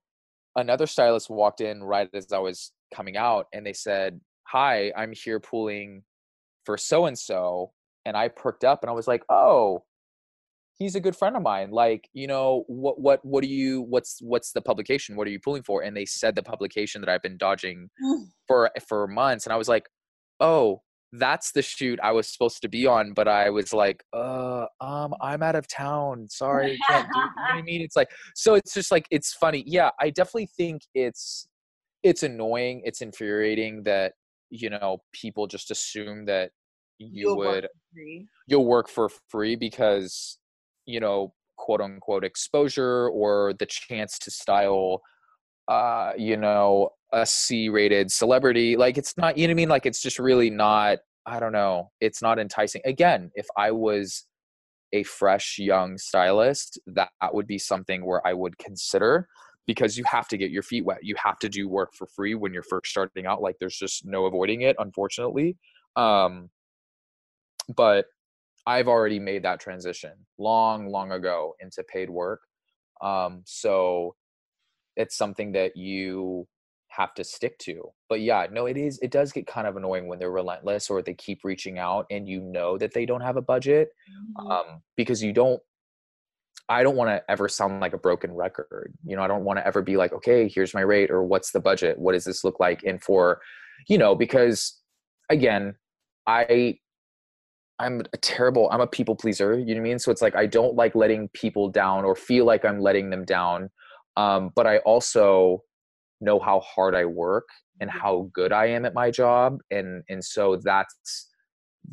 [0.56, 5.12] another stylist walked in right as I was coming out and they said, "Hi, I'm
[5.12, 6.02] here pulling
[6.64, 7.72] for so and so."
[8.06, 9.84] And I perked up and I was like, "Oh,
[10.78, 11.70] he's a good friend of mine.
[11.70, 15.16] Like, you know, what what what do you what's what's the publication?
[15.16, 18.24] What are you pulling for?" And they said the publication that I've been dodging mm.
[18.46, 19.88] for for months and I was like,
[20.40, 24.66] "Oh, that's the shoot I was supposed to be on, but I was like, uh,
[24.80, 26.28] um, I'm out of town.
[26.28, 27.18] Sorry, I can't do.
[27.18, 27.80] You know what I mean?
[27.80, 29.64] It's like, so it's just like it's funny.
[29.66, 31.48] Yeah, I definitely think it's
[32.02, 32.82] it's annoying.
[32.84, 34.12] It's infuriating that
[34.50, 36.50] you know people just assume that
[36.98, 37.70] you you'll would work
[38.46, 40.38] you'll work for free because
[40.88, 45.02] you know quote unquote exposure or the chance to style
[45.68, 48.76] uh you know a C rated celebrity.
[48.76, 49.68] Like it's not, you know what I mean?
[49.68, 52.82] Like it's just really not, I don't know, it's not enticing.
[52.84, 54.24] Again, if I was
[54.92, 59.28] a fresh young stylist, that, that would be something where I would consider
[59.66, 60.98] because you have to get your feet wet.
[61.02, 63.42] You have to do work for free when you're first starting out.
[63.42, 65.56] Like there's just no avoiding it, unfortunately.
[65.96, 66.50] Um,
[67.74, 68.06] but
[68.68, 72.42] I've already made that transition long, long ago into paid work.
[73.00, 74.14] Um, so
[74.94, 76.46] it's something that you
[76.88, 77.90] have to stick to.
[78.10, 81.00] But yeah, no, it is it does get kind of annoying when they're relentless or
[81.00, 83.88] they keep reaching out and you know that they don't have a budget.
[84.38, 84.50] Mm-hmm.
[84.50, 85.62] Um, because you don't
[86.68, 88.92] I don't want to ever sound like a broken record.
[89.02, 91.52] You know, I don't want to ever be like, okay, here's my rate or what's
[91.52, 91.98] the budget?
[91.98, 92.82] What does this look like?
[92.84, 93.40] And for,
[93.88, 94.78] you know, because
[95.30, 95.76] again,
[96.26, 96.80] I
[97.78, 99.98] I'm a terrible, I'm a people pleaser, you know what I mean?
[99.98, 103.24] So it's like I don't like letting people down or feel like I'm letting them
[103.24, 103.70] down.
[104.16, 105.62] Um, but I also
[106.20, 107.48] know how hard I work
[107.80, 107.98] and mm-hmm.
[107.98, 109.58] how good I am at my job.
[109.70, 111.28] And and so that's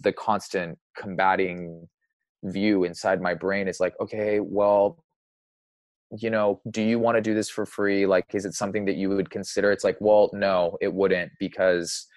[0.02, 1.88] the constant combating
[2.44, 5.04] view inside my brain is like, okay, well,
[6.18, 8.06] you know, do you want to do this for free?
[8.06, 9.72] Like, is it something that you would consider?
[9.72, 12.08] It's like, well, no, it wouldn't because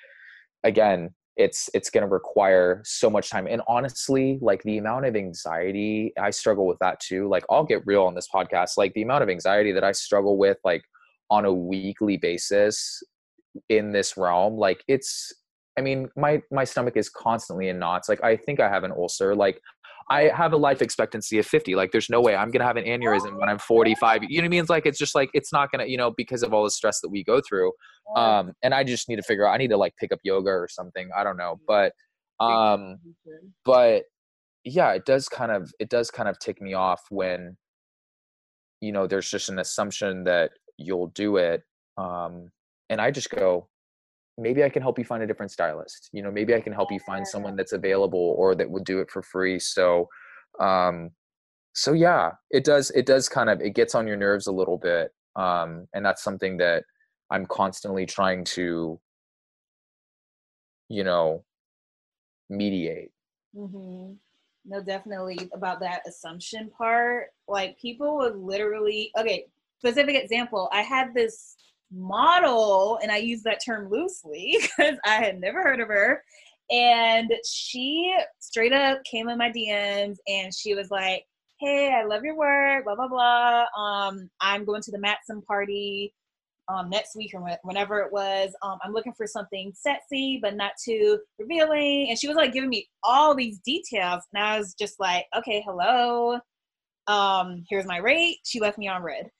[0.64, 5.14] again, it's it's going to require so much time and honestly like the amount of
[5.14, 9.02] anxiety i struggle with that too like i'll get real on this podcast like the
[9.02, 10.82] amount of anxiety that i struggle with like
[11.30, 13.02] on a weekly basis
[13.68, 15.32] in this realm like it's
[15.78, 18.92] i mean my my stomach is constantly in knots like i think i have an
[18.92, 19.60] ulcer like
[20.10, 22.84] i have a life expectancy of 50 like there's no way i'm gonna have an
[22.84, 24.60] aneurysm when i'm 45 you know what i mean?
[24.60, 27.00] It's like it's just like it's not gonna you know because of all the stress
[27.00, 27.72] that we go through
[28.16, 30.50] um and i just need to figure out i need to like pick up yoga
[30.50, 31.92] or something i don't know but
[32.40, 32.96] um
[33.64, 34.04] but
[34.64, 37.56] yeah it does kind of it does kind of tick me off when
[38.80, 41.62] you know there's just an assumption that you'll do it
[41.96, 42.50] um,
[42.90, 43.68] and i just go
[44.38, 46.90] maybe i can help you find a different stylist you know maybe i can help
[46.92, 49.58] you find someone that's available or that would do it for free.
[49.58, 50.08] So
[50.60, 51.10] um
[51.74, 54.78] so yeah it does it does kind of it gets on your nerves a little
[54.78, 56.82] bit um and that's something that
[57.30, 58.98] i'm constantly trying to
[60.88, 61.44] you know
[62.50, 63.10] mediate.
[63.56, 64.12] Mm-hmm.
[64.66, 67.28] no definitely about that assumption part.
[67.46, 69.46] Like people would literally okay
[69.78, 71.56] specific example, I had this
[71.92, 76.22] model, and I use that term loosely because I had never heard of her.
[76.70, 81.24] And she straight up came in my DMs and she was like,
[81.60, 83.64] Hey, I love your work, blah, blah, blah.
[83.76, 86.14] Um, I'm going to the Maxim party
[86.68, 88.54] um, next week or whenever it was.
[88.62, 92.08] Um, I'm looking for something sexy, but not too revealing.
[92.10, 94.22] And she was like giving me all these details.
[94.32, 96.38] And I was just like, okay, hello.
[97.08, 98.36] Um, here's my rate.
[98.44, 99.30] She left me on read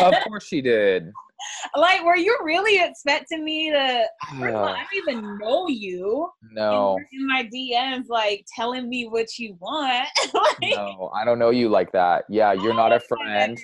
[0.00, 1.12] of course she did.
[1.76, 4.04] Like, were you really expecting me to?
[4.38, 6.28] First all, I don't even know you.
[6.52, 6.98] No.
[7.12, 10.08] In my DMs, like telling me what you want.
[10.34, 12.24] like, no, I don't know you like that.
[12.28, 13.58] Yeah, you're not a friend.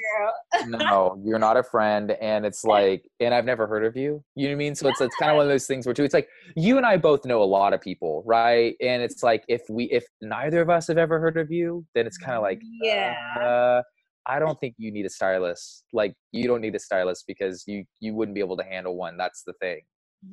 [0.66, 4.22] no, you're not a friend, and it's like, and I've never heard of you.
[4.34, 4.74] You know what I mean?
[4.74, 6.04] So it's it's kind of one of those things where too.
[6.04, 8.74] It's like you and I both know a lot of people, right?
[8.80, 12.06] And it's like if we if neither of us have ever heard of you, then
[12.06, 13.14] it's kind of like yeah.
[13.40, 13.82] Uh,
[14.28, 15.84] I don't think you need a stylist.
[15.92, 19.16] Like you don't need a stylist because you you wouldn't be able to handle one.
[19.16, 19.80] That's the thing.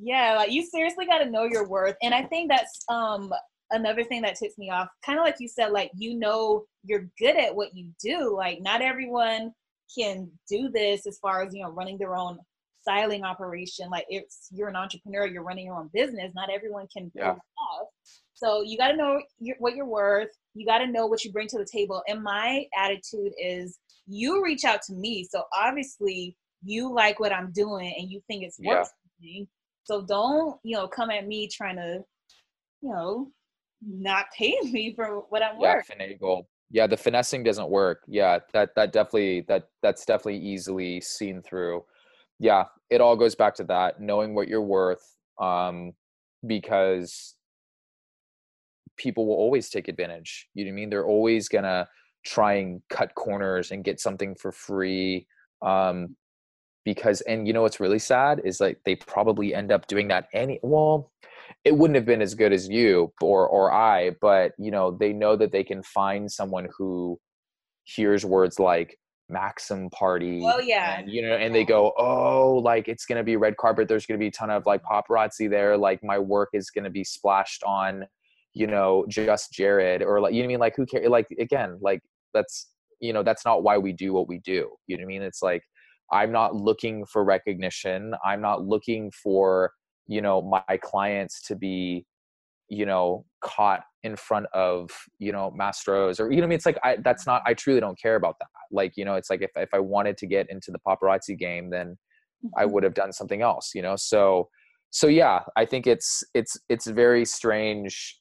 [0.02, 1.96] Yeah, like you seriously got to know your worth.
[2.02, 3.32] And I think that's um
[3.72, 4.88] another thing that tips me off.
[5.06, 8.36] Kind of like you said like you know you're good at what you do.
[8.36, 9.54] Like not everyone
[9.98, 12.40] can do this as far as, you know, running their own
[12.82, 13.90] styling operation.
[13.90, 16.34] Like it's you're an entrepreneur, you're running your own business.
[16.36, 17.32] Not everyone can yeah.
[17.32, 17.88] off.
[18.34, 20.30] So you got to know your, what you're worth.
[20.54, 22.02] You got to know what you bring to the table.
[22.08, 25.28] And my attitude is you reach out to me.
[25.30, 28.90] So obviously you like what I'm doing and you think it's worth
[29.22, 29.30] yeah.
[29.30, 29.48] something.
[29.84, 32.04] So don't, you know, come at me trying to,
[32.82, 33.32] you know,
[33.86, 35.88] not pay me for what I'm yeah, worth.
[35.88, 36.44] Finagle.
[36.72, 38.00] Yeah, the finessing doesn't work.
[38.08, 41.84] Yeah, that that definitely that that's definitely easily seen through.
[42.40, 45.06] Yeah, it all goes back to that, knowing what you're worth.
[45.40, 45.94] Um,
[46.48, 47.36] because
[48.98, 50.48] people will always take advantage.
[50.54, 50.90] You know what I mean?
[50.90, 51.88] They're always gonna
[52.26, 55.28] try and cut corners and get something for free.
[55.62, 56.16] Um,
[56.86, 60.28] because and you know what's really sad is like they probably end up doing that
[60.34, 61.14] any well
[61.64, 65.14] it wouldn't have been as good as you or or I, but you know, they
[65.14, 67.20] know that they can find someone who
[67.86, 68.98] hears words like
[69.30, 70.42] Maxim party.
[70.46, 71.00] Oh yeah.
[71.00, 74.18] And, you know, and they go, Oh, like it's gonna be red carpet, there's gonna
[74.18, 78.06] be a ton of like paparazzi there, like my work is gonna be splashed on
[78.54, 80.60] you know, just Jared or like, you know I mean?
[80.60, 81.08] Like who cares?
[81.10, 82.02] Like, again, like
[82.34, 84.70] that's, you know, that's not why we do what we do.
[84.88, 85.22] You know what I mean?
[85.24, 85.64] It's like,
[86.12, 88.14] I'm not looking for recognition.
[88.24, 89.72] I'm not looking for,
[90.08, 92.06] you know, my clients to be,
[92.70, 96.56] you know, caught in front of, you know, Mastros or, you know I mean?
[96.56, 98.48] It's like, I, that's not, I truly don't care about that.
[98.72, 101.70] Like, you know, it's like if, if I wanted to get into the paparazzi game,
[101.70, 101.98] then
[102.56, 102.74] I mm-hmm.
[102.74, 103.96] would have done something else, you know?
[103.96, 104.50] So,
[104.92, 108.20] so yeah, I think it's, it's, it's very strange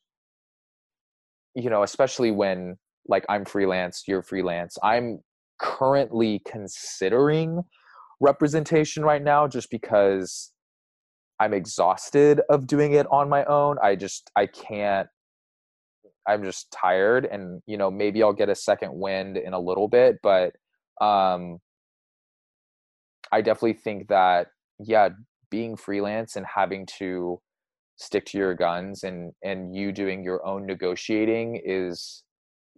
[1.55, 2.77] you know, especially when
[3.09, 4.79] like I'm freelance, you're freelance.
[4.83, 5.21] I'm
[5.59, 7.63] currently considering
[8.21, 10.53] representation right now just because
[11.41, 13.77] I'm exhausted of doing it on my own.
[13.83, 15.09] I just I can't
[16.27, 19.89] I'm just tired and you know maybe I'll get a second wind in a little
[19.89, 20.55] bit but
[21.01, 21.59] um
[23.33, 24.49] I definitely think that
[24.79, 25.11] yeah
[25.51, 27.41] being freelance and having to
[28.03, 32.25] stick to your guns and and you doing your own negotiating is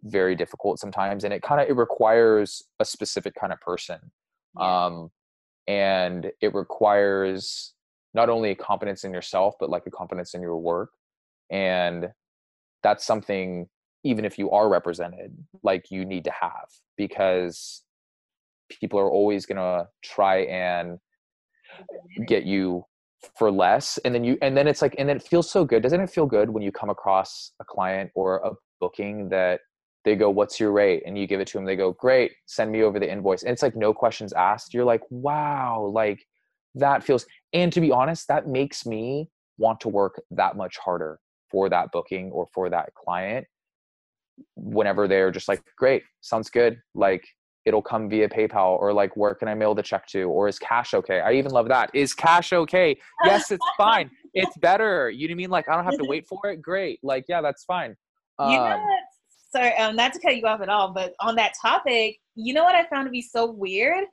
[0.05, 3.99] very difficult sometimes and it kind of it requires a specific kind of person
[4.61, 5.11] um
[5.67, 7.73] and it requires
[8.13, 10.91] not only a confidence in yourself but like a confidence in your work
[11.51, 12.09] and
[12.83, 13.67] that's something
[14.05, 16.69] even if you are represented like you need to have
[16.99, 17.83] because
[18.69, 20.99] people are always going to try and
[22.27, 22.85] get you
[23.37, 25.83] for less and then you and then it's like and then it feels so good.
[25.83, 29.61] Doesn't it feel good when you come across a client or a booking that
[30.05, 31.03] they go what's your rate?
[31.07, 33.43] and you give it to them they go great send me over the invoice.
[33.43, 34.75] And it's like no questions asked.
[34.75, 36.25] You're like wow like
[36.75, 41.19] that feels and to be honest that makes me want to work that much harder
[41.51, 43.47] for that booking or for that client
[44.57, 46.79] whenever they're just like great sounds good.
[46.95, 47.25] Like
[47.65, 50.59] it'll come via PayPal or like where can I mail the check to or is
[50.59, 51.21] cash okay?
[51.21, 51.91] I even love that.
[51.95, 52.97] Is cash okay?
[53.25, 54.11] Yes, it's fine.
[54.35, 55.11] It's better.
[55.11, 55.51] You know what I mean?
[55.51, 56.61] Like I don't have to wait for it.
[56.61, 57.01] Great.
[57.03, 57.97] Like yeah, that's fine.
[58.39, 59.01] Um, you know um, what?
[59.51, 62.65] Sorry, um, not to cut you off at all, but on that topic, you know
[62.65, 64.05] what I found to be so weird?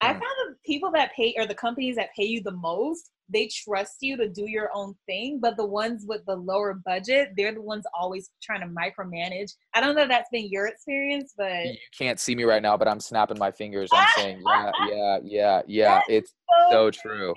[0.00, 0.12] I mm.
[0.12, 3.96] found the people that pay or the companies that pay you the most they trust
[4.00, 7.60] you to do your own thing but the ones with the lower budget they're the
[7.60, 9.52] ones always trying to micromanage.
[9.74, 12.76] I don't know if that's been your experience but you can't see me right now
[12.76, 13.90] but i'm snapping my fingers.
[13.92, 15.94] I'm saying yeah yeah yeah yeah.
[15.94, 16.34] That's it's
[16.70, 17.34] so, so true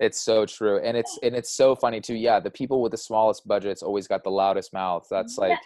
[0.00, 2.98] it's so true and it's and it's so funny too yeah the people with the
[2.98, 5.06] smallest budgets always got the loudest mouths.
[5.08, 5.58] that's like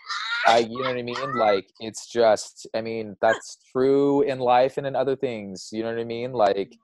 [0.47, 4.77] i you know what i mean like it's just i mean that's true in life
[4.77, 6.77] and in other things you know what i mean like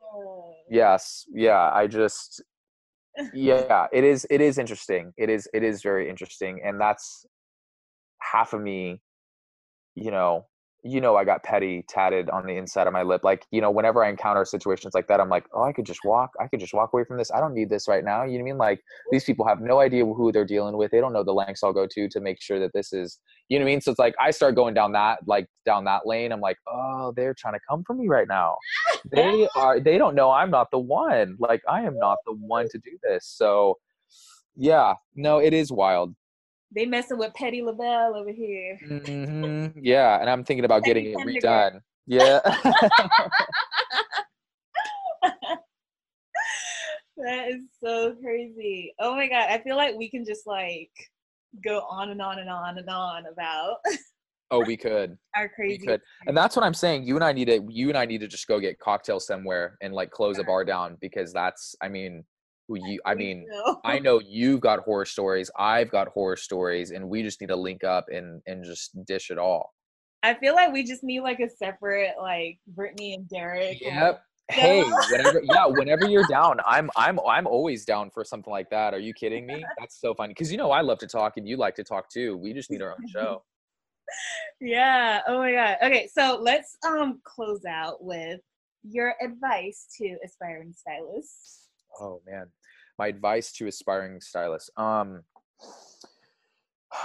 [0.70, 2.42] yes yeah i just
[3.34, 7.26] yeah it is it is interesting it is it is very interesting and that's
[8.20, 9.01] half of me
[9.95, 10.47] you know
[10.85, 13.24] you know I got petty tatted on the inside of my lip.
[13.24, 16.05] Like, you know, whenever I encounter situations like that, I'm like, oh, I could just
[16.05, 16.32] walk.
[16.39, 17.30] I could just walk away from this.
[17.32, 18.22] I don't need this right now.
[18.24, 18.59] You know what I mean?
[18.59, 20.91] Like, these people have no idea who they're dealing with.
[20.91, 23.18] They don't know the lengths I'll go to to make sure that this is,
[23.49, 23.80] you know what I mean?
[23.80, 26.32] So it's like I start going down that, like down that lane.
[26.32, 28.57] I'm like, oh, they're trying to come for me right now.
[29.11, 29.80] They are.
[29.80, 31.37] They don't know I'm not the one.
[31.39, 33.26] Like, I am not the one to do this.
[33.26, 33.78] So,
[34.55, 36.14] yeah, no, it is wild
[36.75, 38.79] they messing with Petty LaBelle over here.
[38.87, 39.79] Mm-hmm.
[39.81, 41.81] Yeah, and I'm thinking about getting it redone.
[42.07, 42.41] Yeah.
[47.16, 48.95] that is so crazy.
[48.99, 50.91] Oh my god, I feel like we can just like
[51.64, 53.77] go on and on and on and on about
[54.51, 55.16] Oh, we could.
[55.37, 55.79] Our crazy.
[55.81, 56.01] We could.
[56.27, 57.05] And that's what I'm saying.
[57.05, 57.66] You and I need to.
[57.68, 60.64] You and I need to just go get cocktails somewhere and like close a bar
[60.64, 61.75] down because that's.
[61.83, 62.25] I mean,
[62.68, 63.00] you.
[63.04, 63.46] I mean,
[63.84, 65.50] I know you've got horror stories.
[65.58, 69.30] I've got horror stories, and we just need to link up and and just dish
[69.30, 69.74] it all.
[70.22, 73.80] I feel like we just need like a separate like Brittany and Derek.
[73.80, 74.22] Yep.
[74.50, 78.94] Hey, whenever yeah, whenever you're down, I'm I'm I'm always down for something like that.
[78.94, 79.64] Are you kidding me?
[79.78, 82.10] That's so funny because you know I love to talk and you like to talk
[82.10, 82.36] too.
[82.36, 83.42] We just need our own show.
[84.60, 85.20] yeah.
[85.26, 85.76] Oh my god.
[85.82, 88.40] Okay, so let's um close out with
[88.82, 91.63] your advice to aspiring stylists.
[92.01, 92.47] Oh man,
[92.99, 94.70] my advice to aspiring stylists.
[94.76, 95.22] Um,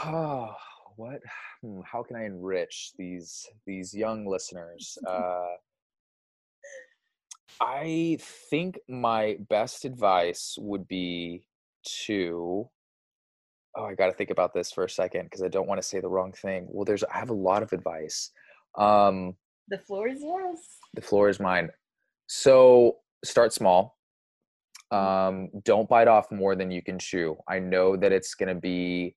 [0.05, 0.55] oh,
[0.95, 1.19] what?
[1.61, 4.97] Hmm, how can I enrich these these young listeners?
[5.07, 5.55] Uh,
[7.61, 8.17] I
[8.49, 11.45] think my best advice would be
[12.05, 12.69] to
[13.75, 15.87] oh, I got to think about this for a second because I don't want to
[15.87, 16.67] say the wrong thing.
[16.69, 18.31] Well, there's I have a lot of advice.
[18.77, 19.35] Um,
[19.67, 20.59] the floor is yours.
[20.95, 21.69] The floor is mine.
[22.27, 23.97] So start small.
[24.91, 24.97] Mm.
[24.97, 27.37] Um, don't bite off more than you can chew.
[27.47, 29.15] I know that it's going to be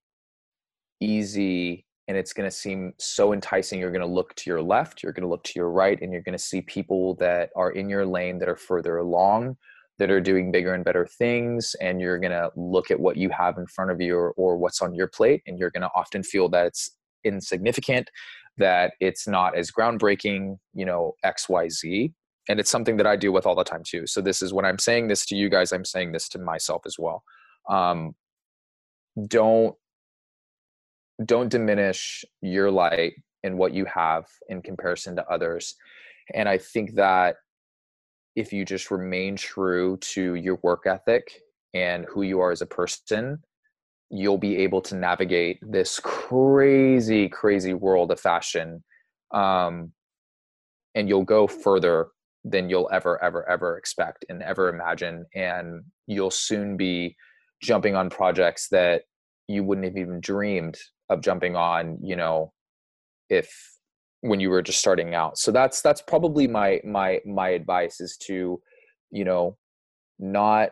[1.00, 3.80] easy and it's going to seem so enticing.
[3.80, 6.12] You're going to look to your left, you're going to look to your right, and
[6.12, 9.56] you're going to see people that are in your lane that are further along,
[9.98, 11.74] that are doing bigger and better things.
[11.80, 14.56] And you're going to look at what you have in front of you or, or
[14.56, 18.10] what's on your plate, and you're going to often feel that it's insignificant,
[18.58, 22.12] that it's not as groundbreaking, you know, XYZ.
[22.48, 24.06] And it's something that I deal with all the time too.
[24.06, 26.82] So, this is when I'm saying this to you guys, I'm saying this to myself
[26.86, 27.22] as well.
[27.68, 28.14] Um,
[29.28, 29.74] don't
[31.24, 35.74] don't diminish your light and what you have in comparison to others.
[36.34, 37.36] And I think that
[38.34, 41.40] if you just remain true to your work ethic
[41.74, 43.38] and who you are as a person,
[44.10, 48.82] you'll be able to navigate this crazy, crazy world of fashion.
[49.32, 49.92] Um,
[50.94, 52.08] and you'll go further
[52.44, 55.24] than you'll ever, ever, ever expect and ever imagine.
[55.34, 57.16] And you'll soon be
[57.62, 59.02] jumping on projects that
[59.48, 60.76] you wouldn't have even dreamed
[61.08, 62.52] of jumping on you know
[63.28, 63.48] if
[64.20, 68.16] when you were just starting out so that's that's probably my my my advice is
[68.16, 68.60] to
[69.10, 69.56] you know
[70.18, 70.70] not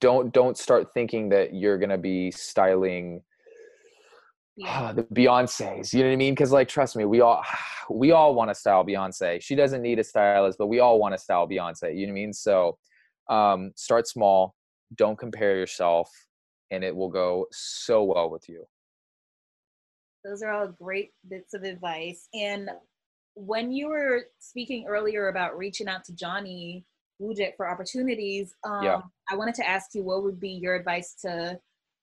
[0.00, 3.22] don't don't start thinking that you're gonna be styling
[4.58, 4.92] yeah.
[4.92, 6.34] the Beyonces, you know what I mean?
[6.34, 7.42] Because like, trust me, we all
[7.90, 9.40] we all want to style Beyonce.
[9.40, 11.96] She doesn't need a stylist, but we all want to style Beyonce.
[11.96, 12.32] You know what I mean?
[12.32, 12.78] So,
[13.30, 14.54] um, start small.
[14.96, 16.10] Don't compare yourself,
[16.70, 18.64] and it will go so well with you.
[20.24, 22.28] Those are all great bits of advice.
[22.34, 22.70] And
[23.34, 26.84] when you were speaking earlier about reaching out to Johnny
[27.22, 29.00] Wujek for opportunities, um, yeah.
[29.30, 31.58] I wanted to ask you what would be your advice to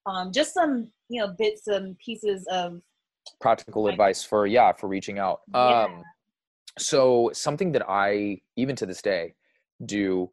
[0.06, 2.82] um, just some, you know, bits and pieces of
[3.42, 5.42] practical advice for yeah for reaching out.
[5.54, 5.84] Yeah.
[5.84, 6.04] Um,
[6.78, 9.34] so something that I even to this day
[9.86, 10.30] do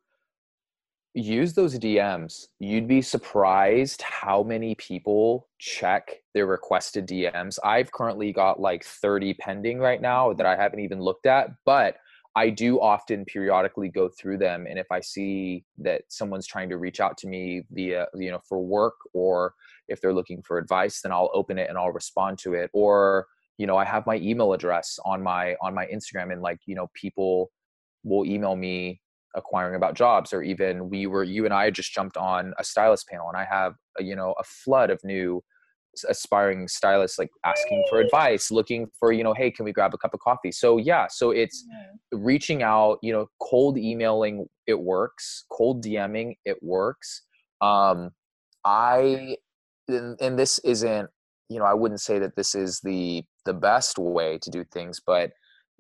[1.15, 2.47] use those DMs.
[2.59, 7.59] You'd be surprised how many people check their requested DMs.
[7.63, 11.97] I've currently got like 30 pending right now that I haven't even looked at, but
[12.35, 16.79] I do often periodically go through them and if I see that someone's trying to
[16.79, 19.55] reach out to me via you know for work or
[19.89, 22.71] if they're looking for advice then I'll open it and I'll respond to it.
[22.73, 23.27] Or
[23.59, 26.75] you know I have my email address on my on my Instagram and like you
[26.75, 27.51] know people
[28.05, 29.01] will email me
[29.35, 33.09] acquiring about jobs or even we were you and i just jumped on a stylist
[33.09, 35.43] panel and i have a, you know a flood of new
[36.09, 39.99] aspiring stylists like asking for advice looking for you know hey can we grab a
[39.99, 41.65] cup of coffee so yeah so it's
[42.13, 47.23] reaching out you know cold emailing it works cold dming it works
[47.61, 48.11] um
[48.65, 49.37] i
[49.89, 51.09] and, and this isn't
[51.49, 55.01] you know i wouldn't say that this is the the best way to do things
[55.05, 55.31] but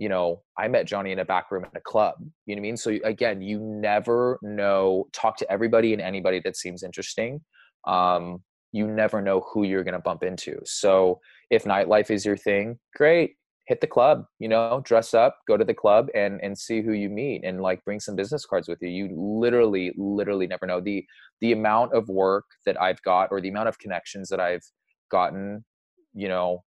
[0.03, 2.15] you know, I met Johnny in a back room at a club.
[2.47, 2.77] You know what I mean?
[2.77, 5.07] So again, you never know.
[5.13, 7.41] Talk to everybody and anybody that seems interesting.
[7.87, 8.43] Um,
[8.73, 10.59] you never know who you're going to bump into.
[10.65, 11.21] So
[11.51, 13.35] if nightlife is your thing, great.
[13.69, 14.25] Hit the club.
[14.39, 17.61] You know, dress up, go to the club, and and see who you meet, and
[17.61, 18.89] like bring some business cards with you.
[18.89, 21.05] You literally, literally never know the
[21.41, 24.65] the amount of work that I've got or the amount of connections that I've
[25.11, 25.65] gotten.
[26.13, 26.65] You know,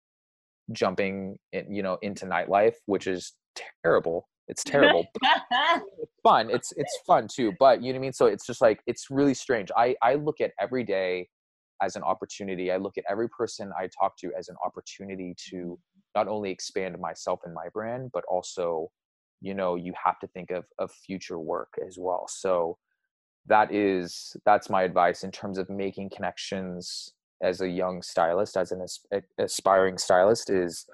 [0.72, 3.34] jumping in, you know into nightlife which is
[3.84, 8.14] terrible it's terrible it's fun it's it's fun too but you know what i mean
[8.14, 11.28] so it's just like it's really strange i i look at every day
[11.82, 15.56] as an opportunity i look at every person i talk to as an opportunity to
[15.56, 15.74] mm-hmm.
[16.16, 18.90] not only expand myself and my brand but also
[19.42, 22.78] you know you have to think of of future work as well so
[23.48, 28.72] that is that's my advice in terms of making connections as a young stylist, as
[28.72, 28.86] an
[29.38, 30.86] aspiring stylist, is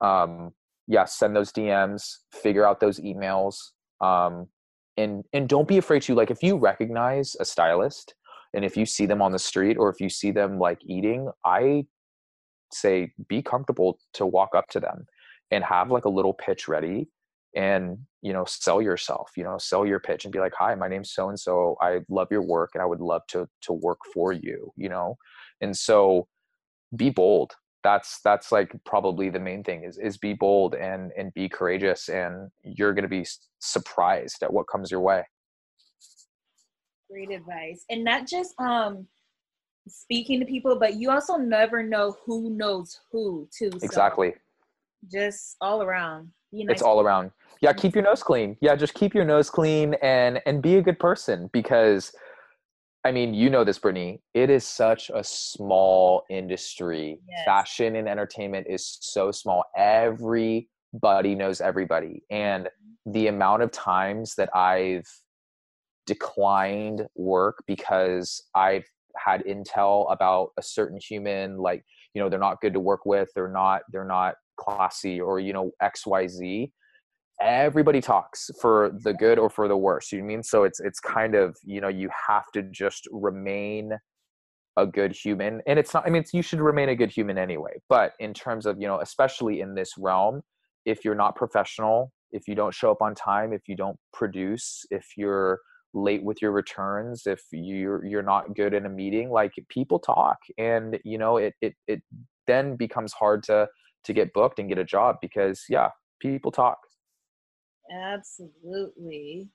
[0.00, 0.52] um,
[0.86, 3.56] yeah, send those DMs, figure out those emails,
[4.00, 4.48] um,
[4.96, 8.14] and and don't be afraid to like if you recognize a stylist
[8.54, 11.30] and if you see them on the street or if you see them like eating,
[11.44, 11.86] I
[12.72, 15.06] say be comfortable to walk up to them
[15.50, 17.08] and have like a little pitch ready
[17.54, 20.88] and you know sell yourself you know sell your pitch and be like hi my
[20.88, 21.76] name's so and so.
[21.82, 25.16] I love your work and i would love to to work for you you know?
[25.60, 26.26] And so
[26.94, 27.52] be bold.
[27.84, 32.08] That's that's like probably the main thing is is be bold and and be courageous
[32.08, 33.26] and you're going to be
[33.58, 35.24] surprised at what comes your way
[37.12, 39.06] great advice and not just um
[39.86, 44.32] speaking to people but you also never know who knows who too so exactly
[45.12, 49.14] just all around nice it's all around yeah keep your nose clean yeah just keep
[49.14, 52.12] your nose clean and and be a good person because
[53.04, 54.20] I mean, you know this, Brittany.
[54.32, 57.18] It is such a small industry.
[57.28, 57.44] Yes.
[57.44, 59.64] Fashion and entertainment is so small.
[59.76, 62.22] Everybody knows everybody.
[62.30, 63.10] And mm-hmm.
[63.10, 65.08] the amount of times that I've
[66.06, 68.84] declined work because I've
[69.16, 71.84] had intel about a certain human, like,
[72.14, 75.52] you know, they're not good to work with, they're not, they're not classy, or, you
[75.52, 76.70] know, XYZ
[77.40, 80.42] everybody talks for the good or for the worse you know mean?
[80.44, 83.92] So it's it's kind of you know you have to just remain
[84.76, 87.72] a good human and it's not i mean you should remain a good human anyway
[87.90, 90.40] but in terms of you know especially in this realm
[90.86, 94.86] if you're not professional if you don't show up on time if you don't produce
[94.90, 95.58] if you're
[95.94, 100.38] late with your returns if you're you're not good in a meeting like people talk
[100.56, 102.00] and you know it it it
[102.46, 103.68] then becomes hard to
[104.02, 105.90] to get booked and get a job because yeah
[106.20, 106.78] people talk
[107.90, 109.48] Absolutely.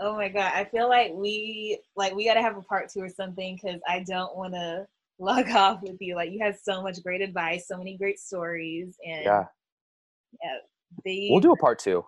[0.00, 3.00] Oh my god, I feel like we like we got to have a part 2
[3.00, 4.86] or something cuz I don't want to
[5.18, 6.14] log off with you.
[6.14, 9.44] Like you have so much great advice, so many great stories and Yeah.
[10.42, 10.58] Yeah.
[11.04, 12.04] They, we'll do a part 2.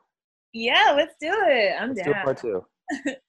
[0.52, 1.74] Yeah, let's do it.
[1.80, 2.12] I'm let's down.
[2.12, 2.66] Do a part 2.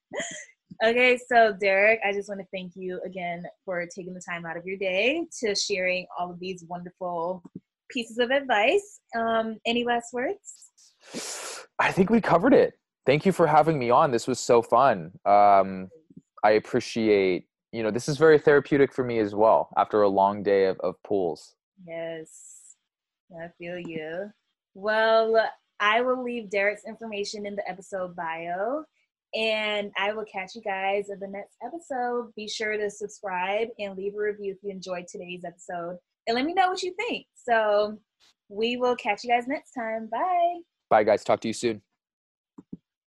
[0.83, 4.57] okay, so Derek, I just want to thank you again for taking the time out
[4.57, 7.43] of your day to sharing all of these wonderful
[7.89, 8.99] pieces of advice.
[9.17, 10.71] Um, any last words?
[11.79, 12.73] I think we covered it.
[13.05, 14.11] Thank you for having me on.
[14.11, 15.11] This was so fun.
[15.25, 15.89] Um,
[16.43, 20.43] I appreciate, you know, this is very therapeutic for me as well after a long
[20.43, 21.55] day of, of pulls.
[21.87, 22.75] Yes,
[23.41, 24.29] I feel you.
[24.73, 25.49] Well,
[25.79, 28.83] I will leave Derek's information in the episode bio.
[29.35, 32.31] And I will catch you guys in the next episode.
[32.35, 35.97] Be sure to subscribe and leave a review if you enjoyed today's episode.
[36.27, 37.27] And let me know what you think.
[37.35, 37.99] So
[38.49, 40.09] we will catch you guys next time.
[40.11, 40.59] Bye.
[40.89, 41.23] Bye, guys.
[41.23, 41.81] Talk to you soon.